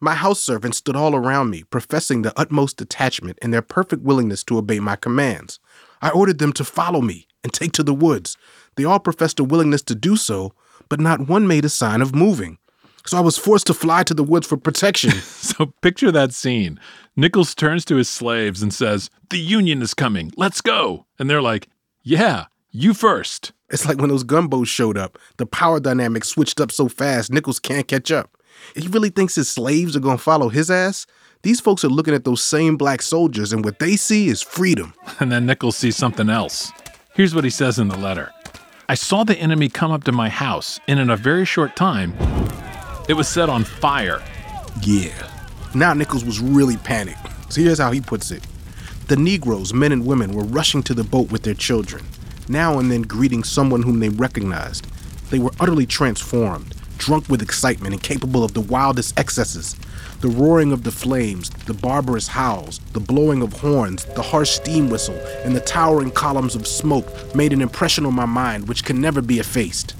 My 0.00 0.14
house 0.14 0.40
servants 0.40 0.76
stood 0.78 0.96
all 0.96 1.14
around 1.14 1.48
me, 1.48 1.62
professing 1.62 2.20
the 2.20 2.38
utmost 2.38 2.82
attachment 2.82 3.38
and 3.40 3.54
their 3.54 3.62
perfect 3.62 4.02
willingness 4.02 4.44
to 4.44 4.58
obey 4.58 4.80
my 4.80 4.96
commands. 4.96 5.58
I 6.02 6.10
ordered 6.10 6.38
them 6.38 6.52
to 6.54 6.64
follow 6.64 7.00
me 7.00 7.26
and 7.42 7.52
take 7.52 7.72
to 7.72 7.82
the 7.82 7.94
woods. 7.94 8.36
They 8.74 8.84
all 8.84 9.00
professed 9.00 9.40
a 9.40 9.44
willingness 9.44 9.82
to 9.84 9.94
do 9.94 10.16
so, 10.16 10.52
but 10.90 11.00
not 11.00 11.26
one 11.28 11.46
made 11.46 11.64
a 11.64 11.70
sign 11.70 12.02
of 12.02 12.14
moving. 12.14 12.58
So 13.06 13.16
I 13.16 13.20
was 13.20 13.38
forced 13.38 13.68
to 13.68 13.74
fly 13.74 14.02
to 14.02 14.14
the 14.14 14.24
woods 14.24 14.46
for 14.46 14.56
protection. 14.56 15.10
so 15.20 15.72
picture 15.80 16.10
that 16.12 16.34
scene. 16.34 16.80
Nichols 17.14 17.54
turns 17.54 17.84
to 17.86 17.96
his 17.96 18.08
slaves 18.08 18.62
and 18.62 18.74
says, 18.74 19.10
The 19.30 19.38
Union 19.38 19.80
is 19.80 19.94
coming. 19.94 20.32
Let's 20.36 20.60
go. 20.60 21.06
And 21.18 21.30
they're 21.30 21.42
like, 21.42 21.68
Yeah, 22.02 22.46
you 22.70 22.94
first. 22.94 23.52
It's 23.70 23.86
like 23.86 23.98
when 23.98 24.10
those 24.10 24.24
gunboats 24.24 24.70
showed 24.70 24.98
up. 24.98 25.18
The 25.38 25.46
power 25.46 25.80
dynamic 25.80 26.24
switched 26.24 26.60
up 26.60 26.70
so 26.70 26.88
fast, 26.88 27.32
Nichols 27.32 27.58
can't 27.58 27.88
catch 27.88 28.10
up. 28.10 28.36
He 28.74 28.88
really 28.88 29.10
thinks 29.10 29.34
his 29.34 29.48
slaves 29.48 29.96
are 29.96 30.00
going 30.00 30.16
to 30.16 30.22
follow 30.22 30.48
his 30.48 30.70
ass? 30.70 31.06
These 31.42 31.60
folks 31.60 31.84
are 31.84 31.88
looking 31.88 32.14
at 32.14 32.24
those 32.24 32.42
same 32.42 32.76
black 32.76 33.02
soldiers, 33.02 33.52
and 33.52 33.64
what 33.64 33.78
they 33.78 33.96
see 33.96 34.28
is 34.28 34.42
freedom. 34.42 34.94
And 35.20 35.30
then 35.30 35.46
Nichols 35.46 35.76
sees 35.76 35.96
something 35.96 36.28
else. 36.28 36.72
Here's 37.14 37.34
what 37.34 37.44
he 37.44 37.50
says 37.50 37.78
in 37.78 37.88
the 37.88 37.98
letter 37.98 38.32
I 38.88 38.94
saw 38.94 39.24
the 39.24 39.38
enemy 39.38 39.68
come 39.68 39.90
up 39.90 40.04
to 40.04 40.12
my 40.12 40.28
house, 40.28 40.80
and 40.88 41.00
in 41.00 41.10
a 41.10 41.16
very 41.16 41.44
short 41.44 41.76
time, 41.76 42.14
it 43.08 43.14
was 43.14 43.28
set 43.28 43.48
on 43.48 43.64
fire. 43.64 44.22
Yeah. 44.82 45.30
Now 45.74 45.94
Nichols 45.94 46.24
was 46.24 46.40
really 46.40 46.76
panicked. 46.78 47.26
So 47.52 47.60
here's 47.60 47.78
how 47.78 47.92
he 47.92 48.00
puts 48.00 48.30
it 48.30 48.44
The 49.08 49.16
Negroes, 49.16 49.72
men 49.72 49.92
and 49.92 50.04
women, 50.04 50.32
were 50.32 50.44
rushing 50.44 50.82
to 50.84 50.94
the 50.94 51.04
boat 51.04 51.30
with 51.30 51.42
their 51.42 51.54
children, 51.54 52.04
now 52.48 52.78
and 52.78 52.90
then 52.90 53.02
greeting 53.02 53.44
someone 53.44 53.82
whom 53.82 54.00
they 54.00 54.08
recognized. 54.08 54.86
They 55.30 55.38
were 55.38 55.52
utterly 55.60 55.86
transformed, 55.86 56.74
drunk 56.98 57.28
with 57.28 57.42
excitement 57.42 57.94
and 57.94 58.02
capable 58.02 58.42
of 58.42 58.54
the 58.54 58.60
wildest 58.60 59.18
excesses. 59.18 59.76
The 60.20 60.28
roaring 60.28 60.72
of 60.72 60.82
the 60.82 60.90
flames, 60.90 61.50
the 61.50 61.74
barbarous 61.74 62.28
howls, 62.28 62.80
the 62.92 63.00
blowing 63.00 63.42
of 63.42 63.52
horns, 63.52 64.04
the 64.04 64.22
harsh 64.22 64.50
steam 64.50 64.88
whistle, 64.88 65.18
and 65.44 65.54
the 65.54 65.60
towering 65.60 66.10
columns 66.10 66.54
of 66.54 66.66
smoke 66.66 67.34
made 67.34 67.52
an 67.52 67.60
impression 67.60 68.06
on 68.06 68.14
my 68.14 68.26
mind 68.26 68.66
which 68.66 68.84
can 68.84 69.00
never 69.00 69.20
be 69.20 69.38
effaced. 69.38 69.94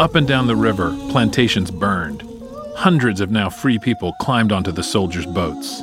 Up 0.00 0.14
and 0.14 0.28
down 0.28 0.46
the 0.46 0.54
river, 0.54 0.96
plantations 1.10 1.72
burned. 1.72 2.22
Hundreds 2.76 3.20
of 3.20 3.32
now 3.32 3.50
free 3.50 3.80
people 3.80 4.12
climbed 4.20 4.52
onto 4.52 4.70
the 4.70 4.84
soldiers' 4.84 5.26
boats. 5.26 5.82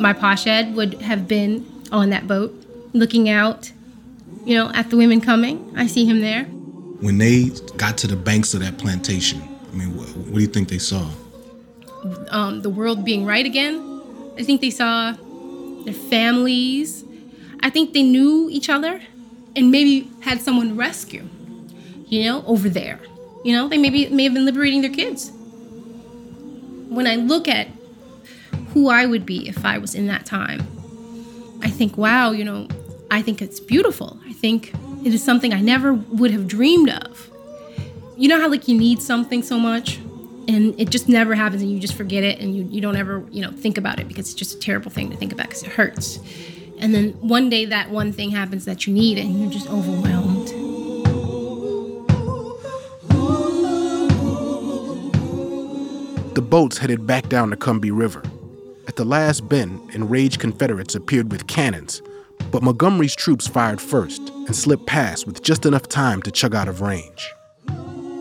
My 0.00 0.14
Pa 0.18 0.34
Shed 0.34 0.74
would 0.74 1.02
have 1.02 1.28
been 1.28 1.70
on 1.92 2.08
that 2.10 2.26
boat, 2.26 2.54
looking 2.94 3.28
out, 3.28 3.70
you 4.46 4.56
know, 4.56 4.70
at 4.72 4.88
the 4.88 4.96
women 4.96 5.20
coming. 5.20 5.70
I 5.76 5.86
see 5.86 6.06
him 6.06 6.22
there. 6.22 6.44
When 6.44 7.18
they 7.18 7.50
got 7.76 7.98
to 7.98 8.06
the 8.06 8.16
banks 8.16 8.54
of 8.54 8.60
that 8.60 8.78
plantation, 8.78 9.42
I 9.70 9.76
mean, 9.76 9.94
what, 9.94 10.08
what 10.16 10.36
do 10.36 10.40
you 10.40 10.46
think 10.46 10.70
they 10.70 10.78
saw? 10.78 11.06
Um, 12.30 12.62
the 12.62 12.70
world 12.70 13.04
being 13.04 13.26
right 13.26 13.44
again. 13.44 14.00
I 14.38 14.44
think 14.44 14.62
they 14.62 14.70
saw 14.70 15.12
their 15.84 15.92
families. 15.92 17.04
I 17.60 17.68
think 17.68 17.92
they 17.92 18.02
knew 18.02 18.48
each 18.50 18.70
other 18.70 19.02
and 19.54 19.70
maybe 19.70 20.10
had 20.22 20.40
someone 20.40 20.74
rescue 20.74 21.28
you 22.14 22.30
know, 22.30 22.44
over 22.46 22.68
there. 22.68 23.00
You 23.44 23.56
know, 23.56 23.68
they 23.68 23.76
maybe 23.76 24.08
may 24.08 24.24
have 24.24 24.34
been 24.34 24.44
liberating 24.44 24.82
their 24.82 24.90
kids. 24.90 25.32
When 26.88 27.08
I 27.08 27.16
look 27.16 27.48
at 27.48 27.68
who 28.68 28.88
I 28.88 29.04
would 29.04 29.26
be 29.26 29.48
if 29.48 29.64
I 29.64 29.78
was 29.78 29.96
in 29.96 30.06
that 30.06 30.24
time, 30.24 30.60
I 31.60 31.70
think, 31.70 31.98
wow, 31.98 32.30
you 32.30 32.44
know, 32.44 32.68
I 33.10 33.20
think 33.20 33.42
it's 33.42 33.58
beautiful. 33.58 34.20
I 34.26 34.32
think 34.32 34.72
it 35.04 35.12
is 35.12 35.24
something 35.24 35.52
I 35.52 35.60
never 35.60 35.92
would 35.92 36.30
have 36.30 36.46
dreamed 36.46 36.90
of. 36.90 37.30
You 38.16 38.28
know 38.28 38.40
how 38.40 38.48
like 38.48 38.68
you 38.68 38.78
need 38.78 39.02
something 39.02 39.42
so 39.42 39.58
much 39.58 39.96
and 40.46 40.78
it 40.78 40.90
just 40.90 41.08
never 41.08 41.34
happens 41.34 41.62
and 41.62 41.70
you 41.70 41.80
just 41.80 41.94
forget 41.94 42.22
it 42.22 42.38
and 42.38 42.56
you, 42.56 42.62
you 42.70 42.80
don't 42.80 42.96
ever, 42.96 43.26
you 43.32 43.42
know, 43.42 43.50
think 43.50 43.76
about 43.76 43.98
it 43.98 44.06
because 44.06 44.26
it's 44.26 44.34
just 44.34 44.54
a 44.54 44.60
terrible 44.60 44.90
thing 44.90 45.10
to 45.10 45.16
think 45.16 45.32
about 45.32 45.48
because 45.48 45.64
it 45.64 45.70
hurts. 45.70 46.20
And 46.78 46.94
then 46.94 47.10
one 47.14 47.50
day 47.50 47.64
that 47.64 47.90
one 47.90 48.12
thing 48.12 48.30
happens 48.30 48.66
that 48.66 48.86
you 48.86 48.92
need 48.92 49.18
and 49.18 49.40
you're 49.40 49.50
just 49.50 49.68
overwhelmed. 49.68 50.53
The 56.34 56.42
boats 56.42 56.78
headed 56.78 57.06
back 57.06 57.28
down 57.28 57.50
the 57.50 57.56
Combahee 57.56 57.96
River. 57.96 58.20
At 58.88 58.96
the 58.96 59.04
last 59.04 59.48
bend, 59.48 59.94
enraged 59.94 60.40
Confederates 60.40 60.96
appeared 60.96 61.30
with 61.30 61.46
cannons, 61.46 62.02
but 62.50 62.60
Montgomery's 62.60 63.14
troops 63.14 63.46
fired 63.46 63.80
first 63.80 64.30
and 64.30 64.56
slipped 64.56 64.84
past 64.84 65.28
with 65.28 65.44
just 65.44 65.64
enough 65.64 65.88
time 65.88 66.20
to 66.22 66.32
chug 66.32 66.52
out 66.52 66.66
of 66.66 66.80
range. 66.80 67.32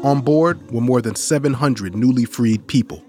On 0.03 0.21
board 0.21 0.71
were 0.71 0.79
more 0.79 1.01
than 1.01 1.15
700 1.15 1.95
newly 1.95 2.25
freed 2.25 2.67
people. 2.67 3.03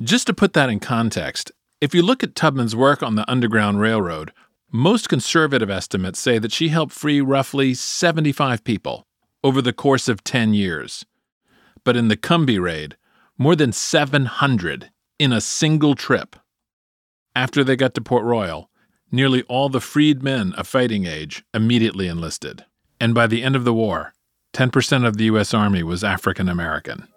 Just 0.00 0.28
to 0.28 0.32
put 0.32 0.52
that 0.52 0.70
in 0.70 0.78
context, 0.78 1.50
if 1.80 1.96
you 1.96 2.02
look 2.02 2.22
at 2.22 2.36
Tubman's 2.36 2.76
work 2.76 3.02
on 3.02 3.16
the 3.16 3.28
Underground 3.28 3.80
Railroad, 3.80 4.32
most 4.70 5.08
conservative 5.08 5.68
estimates 5.68 6.20
say 6.20 6.38
that 6.38 6.52
she 6.52 6.68
helped 6.68 6.92
free 6.92 7.20
roughly 7.20 7.74
75 7.74 8.62
people 8.62 9.04
over 9.42 9.60
the 9.60 9.72
course 9.72 10.06
of 10.06 10.22
10 10.22 10.54
years 10.54 11.04
but 11.84 11.96
in 11.96 12.08
the 12.08 12.16
Combahee 12.16 12.60
raid, 12.60 12.96
more 13.38 13.54
than 13.54 13.72
700 13.72 14.90
in 15.18 15.32
a 15.32 15.40
single 15.40 15.94
trip. 15.94 16.36
After 17.36 17.62
they 17.62 17.76
got 17.76 17.94
to 17.94 18.00
Port 18.00 18.24
Royal, 18.24 18.70
nearly 19.10 19.42
all 19.42 19.68
the 19.68 19.80
freed 19.80 20.22
men 20.22 20.52
of 20.54 20.66
fighting 20.66 21.04
age 21.04 21.44
immediately 21.52 22.08
enlisted. 22.08 22.64
And 23.00 23.14
by 23.14 23.26
the 23.26 23.42
end 23.42 23.56
of 23.56 23.64
the 23.64 23.74
war, 23.74 24.12
10% 24.54 25.06
of 25.06 25.16
the 25.16 25.24
U.S. 25.24 25.52
Army 25.52 25.82
was 25.82 26.04
African 26.04 26.48
American. 26.48 27.08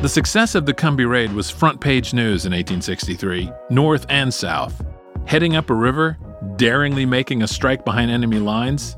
The 0.00 0.08
success 0.08 0.54
of 0.54 0.64
the 0.64 0.72
Combahee 0.72 1.10
Raid 1.10 1.32
was 1.32 1.50
front 1.50 1.80
page 1.80 2.14
news 2.14 2.46
in 2.46 2.52
1863, 2.52 3.50
North 3.70 4.06
and 4.08 4.32
South. 4.32 4.84
Heading 5.26 5.56
up 5.56 5.70
a 5.70 5.74
river, 5.74 6.16
daringly 6.54 7.04
making 7.04 7.42
a 7.42 7.48
strike 7.48 7.84
behind 7.84 8.12
enemy 8.12 8.38
lines, 8.38 8.96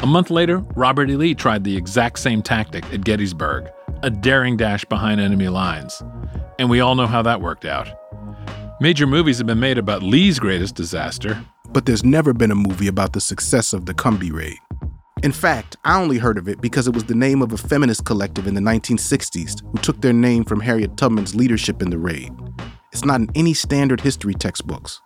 a 0.00 0.06
month 0.06 0.30
later, 0.30 0.58
Robert 0.76 1.10
E. 1.10 1.16
Lee 1.16 1.34
tried 1.34 1.64
the 1.64 1.76
exact 1.76 2.18
same 2.18 2.42
tactic 2.42 2.84
at 2.92 3.04
Gettysburg, 3.04 3.70
a 4.02 4.10
daring 4.10 4.56
dash 4.56 4.84
behind 4.84 5.20
enemy 5.20 5.48
lines. 5.48 6.02
And 6.58 6.68
we 6.68 6.80
all 6.80 6.94
know 6.94 7.06
how 7.06 7.22
that 7.22 7.40
worked 7.40 7.64
out. 7.64 7.88
Major 8.80 9.06
movies 9.06 9.38
have 9.38 9.46
been 9.46 9.60
made 9.60 9.78
about 9.78 10.02
Lee's 10.02 10.38
greatest 10.38 10.74
disaster. 10.74 11.42
But 11.70 11.86
there's 11.86 12.04
never 12.04 12.32
been 12.32 12.50
a 12.50 12.54
movie 12.54 12.86
about 12.86 13.12
the 13.12 13.20
success 13.20 13.72
of 13.72 13.86
the 13.86 13.94
Combahee 13.94 14.32
Raid. 14.32 14.58
In 15.22 15.32
fact, 15.32 15.76
I 15.84 16.00
only 16.00 16.18
heard 16.18 16.38
of 16.38 16.48
it 16.48 16.60
because 16.60 16.86
it 16.86 16.94
was 16.94 17.04
the 17.04 17.14
name 17.14 17.40
of 17.40 17.52
a 17.52 17.56
feminist 17.56 18.04
collective 18.04 18.46
in 18.46 18.54
the 18.54 18.60
1960s 18.60 19.62
who 19.72 19.78
took 19.78 20.00
their 20.00 20.12
name 20.12 20.44
from 20.44 20.60
Harriet 20.60 20.96
Tubman's 20.96 21.34
leadership 21.34 21.80
in 21.80 21.90
the 21.90 21.98
raid. 21.98 22.30
It's 22.94 23.04
not 23.04 23.20
in 23.20 23.28
any 23.34 23.54
standard 23.54 24.00
history 24.00 24.34
textbooks. 24.34 25.00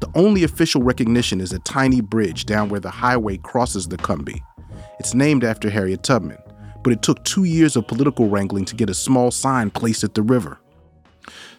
The 0.00 0.10
only 0.14 0.44
official 0.44 0.82
recognition 0.82 1.42
is 1.42 1.52
a 1.52 1.58
tiny 1.58 2.00
bridge 2.00 2.46
down 2.46 2.70
where 2.70 2.80
the 2.80 2.88
highway 2.88 3.36
crosses 3.36 3.86
the 3.86 3.98
Combahee. 3.98 4.40
It's 4.98 5.12
named 5.12 5.44
after 5.44 5.68
Harriet 5.68 6.02
Tubman, 6.02 6.38
but 6.82 6.94
it 6.94 7.02
took 7.02 7.22
two 7.24 7.44
years 7.44 7.76
of 7.76 7.86
political 7.86 8.30
wrangling 8.30 8.64
to 8.64 8.74
get 8.74 8.88
a 8.88 8.94
small 8.94 9.30
sign 9.30 9.68
placed 9.68 10.04
at 10.04 10.14
the 10.14 10.22
river. 10.22 10.58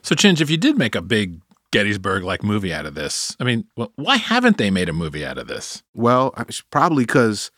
So, 0.01 0.15
Chinch, 0.15 0.41
if 0.41 0.49
you 0.49 0.57
did 0.57 0.75
make 0.75 0.95
a 0.95 1.03
big 1.03 1.39
Gettysburg 1.69 2.23
like 2.23 2.41
movie 2.41 2.73
out 2.73 2.87
of 2.87 2.95
this, 2.95 3.37
I 3.39 3.43
mean, 3.43 3.65
well, 3.77 3.93
why 3.95 4.17
haven't 4.17 4.57
they 4.57 4.71
made 4.71 4.89
a 4.89 4.93
movie 4.93 5.23
out 5.23 5.37
of 5.37 5.47
this? 5.47 5.83
Well, 5.93 6.33
probably 6.71 7.03
because 7.03 7.51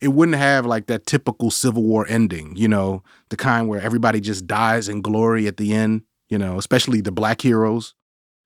it 0.00 0.08
wouldn't 0.08 0.36
have 0.36 0.66
like 0.66 0.86
that 0.86 1.06
typical 1.06 1.52
Civil 1.52 1.84
War 1.84 2.06
ending, 2.08 2.56
you 2.56 2.66
know, 2.66 3.04
the 3.28 3.36
kind 3.36 3.68
where 3.68 3.80
everybody 3.80 4.20
just 4.20 4.48
dies 4.48 4.88
in 4.88 5.00
glory 5.00 5.46
at 5.46 5.58
the 5.58 5.72
end, 5.72 6.02
you 6.32 6.38
know, 6.38 6.56
especially 6.56 7.02
the 7.02 7.12
black 7.12 7.42
heroes. 7.42 7.94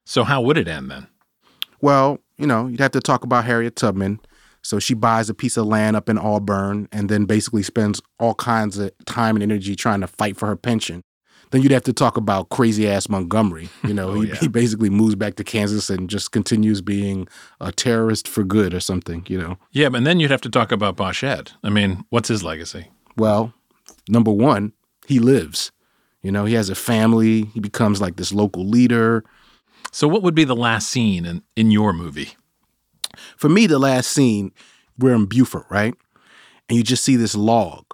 So, 0.07 0.25
how 0.25 0.43
would 0.43 0.59
it 0.59 0.67
end 0.67 0.91
then? 0.91 1.07
Well, 1.81 2.19
you 2.37 2.47
know, 2.47 2.67
you'd 2.67 2.81
have 2.81 2.91
to 2.93 3.01
talk 3.01 3.23
about 3.23 3.45
Harriet 3.45 3.77
Tubman. 3.77 4.19
So 4.63 4.81
she 4.81 4.95
buys 4.95 5.31
a 5.31 5.35
piece 5.35 5.57
of 5.57 5.67
land 5.67 5.95
up 5.95 6.09
in 6.09 6.19
Auburn 6.19 6.89
and 6.91 7.09
then 7.09 7.25
basically 7.27 7.63
spends 7.63 8.03
all 8.19 8.35
kinds 8.35 8.77
of 8.79 8.91
time 9.05 9.37
and 9.37 9.43
energy 9.45 9.77
trying 9.77 10.01
to 10.01 10.09
fight 10.09 10.37
for 10.37 10.47
her 10.49 10.57
pension. 10.57 11.03
Then 11.53 11.63
you'd 11.63 11.71
have 11.71 11.85
to 11.85 11.93
talk 11.93 12.17
about 12.17 12.49
crazy 12.49 12.89
ass 12.89 13.09
Montgomery. 13.09 13.69
You 13.85 13.95
know, 13.95 14.09
Oh, 14.17 14.21
he, 14.21 14.29
yeah. 14.31 14.35
he 14.35 14.49
basically 14.49 14.91
moves 14.91 15.15
back 15.15 15.37
to 15.37 15.45
Kansas 15.45 15.89
and 15.89 16.11
just 16.11 16.33
continues 16.33 16.83
being 16.83 17.29
a 17.61 17.71
terrorist 17.71 18.27
for 18.27 18.43
good 18.43 18.75
or 18.75 18.81
something, 18.81 19.25
you 19.29 19.39
know. 19.39 19.57
Yeah, 19.71 19.89
but 19.91 20.03
then 20.03 20.19
you'd 20.19 20.33
have 20.33 20.41
to 20.41 20.51
talk 20.51 20.73
about 20.73 20.97
Pa 20.97 21.13
Shed. 21.13 21.53
I 21.63 21.71
mean, 21.71 22.05
what's 22.11 22.29
his 22.29 22.43
legacy? 22.43 22.91
Well, 23.17 23.55
number 24.09 24.33
one, 24.33 24.73
he 25.07 25.21
lives. 25.21 25.71
You 26.27 26.33
know, 26.33 26.45
he 26.45 26.55
has 26.55 26.69
a 26.71 26.75
family. 26.75 27.45
He 27.55 27.61
becomes 27.61 28.01
like 28.01 28.17
this 28.17 28.33
local 28.33 28.67
leader. 28.67 29.23
So, 29.93 30.09
what 30.09 30.25
would 30.25 30.35
be 30.35 30.43
the 30.43 30.57
last 30.57 30.91
scene 30.91 31.25
in, 31.25 31.45
in 31.55 31.71
your 31.71 31.93
movie? 31.93 32.31
For 33.37 33.49
me, 33.49 33.69
the 33.69 33.79
last 33.79 34.11
scene, 34.11 34.51
we're 34.99 35.15
in 35.15 35.27
Beaufort, 35.27 35.67
right? 35.71 35.95
And 36.69 36.77
you 36.77 36.83
just 36.83 37.05
see 37.05 37.15
this 37.15 37.37
log, 37.37 37.85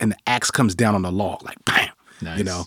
and 0.00 0.12
the 0.12 0.16
axe 0.26 0.50
comes 0.50 0.74
down 0.74 0.94
on 0.94 1.02
the 1.02 1.12
log, 1.12 1.42
like 1.42 1.62
bam. 1.66 1.90
nice. 2.22 2.38
You 2.38 2.44
know, 2.44 2.64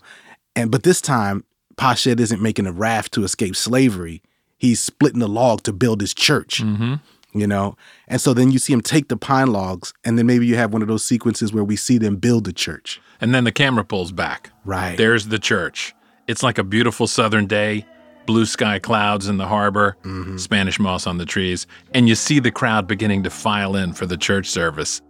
and 0.56 0.70
but 0.70 0.84
this 0.84 1.02
time, 1.02 1.44
Pa 1.76 1.96
Shed 1.96 2.20
isn't 2.20 2.40
making 2.40 2.68
a 2.68 2.72
raft 2.72 3.12
to 3.14 3.24
escape 3.24 3.56
slavery. 3.56 4.22
He's 4.60 4.80
splitting 4.80 5.22
the 5.22 5.28
log 5.28 5.64
to 5.64 5.74
build 5.74 6.02
his 6.02 6.14
church. 6.14 6.62
Mm-hmm. 6.62 6.94
You 7.38 7.48
know, 7.48 7.76
and 8.08 8.22
so 8.22 8.34
then 8.34 8.52
you 8.52 8.60
see 8.60 8.72
him 8.72 8.80
take 8.80 9.10
the 9.10 9.18
pine 9.18 9.52
logs, 9.52 9.94
and 10.06 10.18
then 10.18 10.26
maybe 10.26 10.48
you 10.48 10.56
have 10.56 10.72
one 10.72 10.82
of 10.82 10.88
those 10.88 11.04
sequences 11.06 11.52
where 11.52 11.66
we 11.66 11.76
see 11.76 11.98
them 11.98 12.16
build 12.16 12.46
the 12.46 12.54
church. 12.54 13.02
And 13.20 13.36
then 13.36 13.44
the 13.44 13.52
camera 13.52 13.84
pulls 13.84 14.14
back. 14.14 14.52
Right. 14.64 14.98
There's 14.98 15.28
the 15.28 15.38
church. 15.38 15.94
It's 16.28 16.42
like 16.44 16.58
a 16.58 16.64
beautiful 16.64 17.08
southern 17.08 17.46
day, 17.46 17.86
blue 18.26 18.46
sky 18.46 18.80
clouds 18.80 19.28
in 19.28 19.36
the 19.36 19.48
harbor, 19.48 19.98
Mm-hmm. 20.04 20.38
Spanish 20.38 20.80
moss 20.80 21.06
on 21.06 21.18
the 21.18 21.26
trees, 21.26 21.68
and 21.94 22.08
you 22.08 22.16
see 22.16 22.40
the 22.40 22.52
crowd 22.52 22.88
beginning 22.88 23.24
to 23.24 23.30
file 23.30 23.76
in 23.76 23.92
for 23.92 24.06
the 24.06 24.18
church 24.18 24.48
service. 24.48 25.02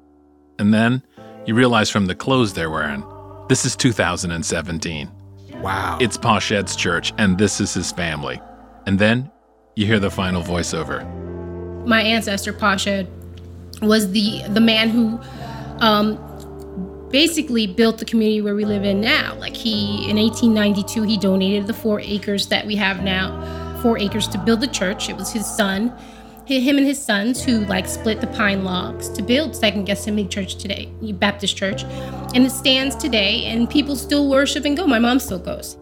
And 0.57 0.73
then 0.73 1.03
you 1.45 1.53
realize 1.53 1.91
from 1.91 2.07
the 2.07 2.15
clothes 2.15 2.53
they're 2.53 2.71
wearing, 2.71 3.03
this 3.49 3.65
is 3.65 3.75
2017. 3.75 5.11
Wow. 5.61 5.99
It's 6.01 6.17
Pa 6.17 6.39
Shed's 6.39 6.75
church, 6.75 7.13
and 7.19 7.37
this 7.37 7.61
is 7.61 7.73
his 7.75 7.91
family. 7.91 8.41
And 8.87 8.97
then 8.97 9.31
you 9.75 9.85
hear 9.85 9.99
the 9.99 10.09
final 10.09 10.41
voiceover. 10.41 11.05
My 11.85 12.01
ancestor 12.01 12.53
Pasha 12.53 13.07
was 13.81 14.11
the 14.11 14.41
the 14.49 14.61
man 14.61 14.89
who 14.89 15.19
um, 15.79 16.17
basically 17.11 17.67
built 17.67 17.97
the 17.97 18.05
community 18.05 18.41
where 18.41 18.55
we 18.55 18.65
live 18.65 18.83
in 18.83 19.01
now. 19.01 19.35
Like 19.35 19.55
he 19.55 20.09
in 20.09 20.17
1892 20.17 21.03
he 21.03 21.17
donated 21.17 21.67
the 21.67 21.73
four 21.73 21.99
acres 21.99 22.47
that 22.47 22.65
we 22.65 22.75
have 22.75 23.03
now, 23.03 23.79
four 23.81 23.97
acres 23.97 24.27
to 24.29 24.37
build 24.37 24.61
the 24.61 24.67
church. 24.67 25.09
It 25.09 25.15
was 25.15 25.31
his 25.31 25.45
son, 25.45 25.93
him 26.45 26.77
and 26.77 26.85
his 26.85 27.01
sons 27.01 27.43
who 27.43 27.65
like 27.65 27.87
split 27.87 28.21
the 28.21 28.27
pine 28.27 28.63
logs 28.63 29.09
to 29.09 29.21
build 29.21 29.55
Second 29.55 29.85
Gethsemane 29.85 30.29
Church 30.29 30.55
today, 30.55 30.91
Baptist 31.13 31.55
Church, 31.55 31.83
and 31.83 32.45
it 32.45 32.51
stands 32.51 32.95
today. 32.95 33.45
And 33.45 33.69
people 33.69 33.95
still 33.95 34.29
worship 34.29 34.65
and 34.65 34.75
go. 34.75 34.87
My 34.87 34.99
mom 34.99 35.19
still 35.19 35.39
goes. 35.39 35.77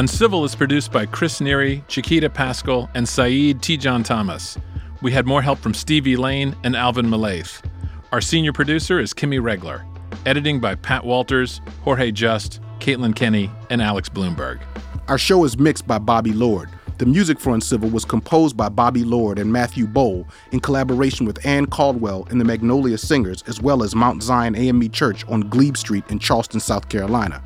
Uncivil 0.00 0.46
is 0.46 0.54
produced 0.54 0.92
by 0.92 1.04
Chris 1.04 1.40
Neary, 1.40 1.86
Chiquita 1.86 2.30
Paschal, 2.30 2.88
and 2.94 3.06
Saidu 3.06 3.52
Tejan-Thomas. 3.60 4.56
We 5.02 5.12
had 5.12 5.26
more 5.26 5.42
help 5.42 5.58
from 5.58 5.74
Stevie 5.74 6.16
Lane 6.16 6.56
and 6.64 6.74
Alvin 6.74 7.04
Melathe. 7.04 7.62
Our 8.10 8.22
senior 8.22 8.54
producer 8.54 8.98
is 8.98 9.12
Kimmy 9.12 9.42
Regler. 9.42 9.84
Editing 10.24 10.58
by 10.58 10.76
Pat 10.76 11.04
Walters, 11.04 11.60
Jorge 11.82 12.12
Just, 12.12 12.62
Caitlin 12.78 13.14
Kenney, 13.14 13.50
and 13.68 13.82
Alex 13.82 14.08
Blumberg. 14.08 14.60
Our 15.08 15.18
show 15.18 15.44
is 15.44 15.58
mixed 15.58 15.86
by 15.86 15.98
Bobby 15.98 16.32
Lord. 16.32 16.70
The 16.96 17.04
music 17.04 17.38
for 17.38 17.52
Uncivil 17.52 17.90
was 17.90 18.06
composed 18.06 18.56
by 18.56 18.70
Bobby 18.70 19.04
Lord 19.04 19.38
and 19.38 19.52
Matthew 19.52 19.86
Boll 19.86 20.26
in 20.50 20.60
collaboration 20.60 21.26
with 21.26 21.44
Ann 21.44 21.66
Caldwell 21.66 22.26
and 22.30 22.40
the 22.40 22.46
Magnolia 22.46 22.96
Singers, 22.96 23.44
as 23.48 23.60
well 23.60 23.82
as 23.82 23.94
Mount 23.94 24.22
Zion 24.22 24.56
AME 24.56 24.88
Church 24.92 25.28
on 25.28 25.42
Glebe 25.42 25.76
Street 25.76 26.04
in 26.08 26.18
Charleston, 26.18 26.58
South 26.58 26.88
Carolina. 26.88 27.42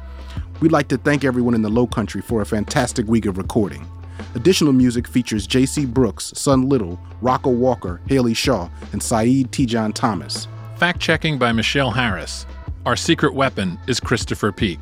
We'd 0.64 0.72
like 0.72 0.88
to 0.88 0.96
thank 0.96 1.24
everyone 1.24 1.52
in 1.52 1.60
the 1.60 1.68
Low 1.68 1.86
Country 1.86 2.22
for 2.22 2.40
a 2.40 2.46
fantastic 2.46 3.06
week 3.06 3.26
of 3.26 3.36
recording. 3.36 3.86
Additional 4.34 4.72
music 4.72 5.06
features 5.06 5.46
J.C. 5.46 5.84
Brooks, 5.84 6.32
Son 6.34 6.70
Little, 6.70 6.98
Rocco 7.20 7.50
Walker, 7.50 8.00
Haley 8.08 8.32
Shaw, 8.32 8.70
and 8.92 9.02
Saidu 9.02 9.46
Tejan-Thomas. 9.48 10.48
Fact 10.76 11.00
checking 11.00 11.38
by 11.38 11.52
Michelle 11.52 11.90
Harris. 11.90 12.46
Our 12.86 12.96
secret 12.96 13.34
weapon 13.34 13.78
is 13.86 14.00
Christopher 14.00 14.52
Peak. 14.52 14.80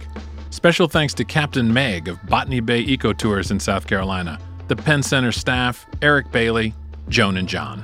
Special 0.50 0.86
thanks 0.86 1.14
to 1.14 1.24
Captain 1.24 1.72
Meg 1.72 2.06
of 2.06 2.24
Botany 2.28 2.60
Bay 2.60 2.78
Eco 2.78 3.12
Tours 3.12 3.50
in 3.50 3.58
South 3.58 3.88
Carolina, 3.88 4.38
the 4.68 4.76
Penn 4.76 5.02
Center 5.02 5.32
staff, 5.32 5.84
Eric 6.00 6.30
Bailey, 6.30 6.74
Joan 7.08 7.38
and 7.38 7.48
John. 7.48 7.82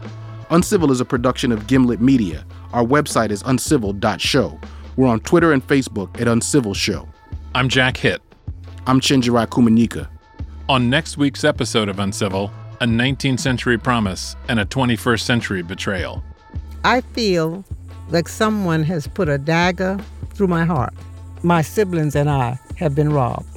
Uncivil 0.50 0.92
is 0.92 1.00
a 1.00 1.04
production 1.04 1.50
of 1.50 1.66
Gimlet 1.66 2.00
Media. 2.00 2.46
Our 2.72 2.84
website 2.84 3.32
is 3.32 3.42
uncivil.show. 3.42 4.60
We're 4.94 5.08
on 5.08 5.18
Twitter 5.18 5.52
and 5.52 5.66
Facebook 5.66 6.20
at 6.20 6.28
Uncivil 6.28 6.74
Show. 6.74 7.08
I'm 7.58 7.68
Jack 7.68 7.96
Hitt. 7.96 8.22
I'm 8.86 9.00
Chenjerai 9.00 9.48
Kumanyika. 9.48 10.08
On 10.68 10.88
next 10.88 11.18
week's 11.18 11.42
episode 11.42 11.88
of 11.88 11.98
Uncivil, 11.98 12.52
a 12.80 12.86
19th 12.86 13.40
century 13.40 13.76
promise 13.76 14.36
and 14.48 14.60
a 14.60 14.64
21st 14.64 15.20
century 15.22 15.62
betrayal. 15.62 16.22
I 16.84 17.00
feel 17.00 17.64
like 18.10 18.28
someone 18.28 18.84
has 18.84 19.08
put 19.08 19.28
a 19.28 19.38
dagger 19.38 19.98
through 20.34 20.46
my 20.46 20.64
heart. 20.64 20.94
My 21.42 21.62
siblings 21.62 22.14
and 22.14 22.30
I 22.30 22.60
have 22.76 22.94
been 22.94 23.12
robbed. 23.12 23.48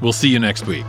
We'll 0.00 0.12
see 0.12 0.30
you 0.30 0.40
next 0.40 0.66
week. 0.66 0.86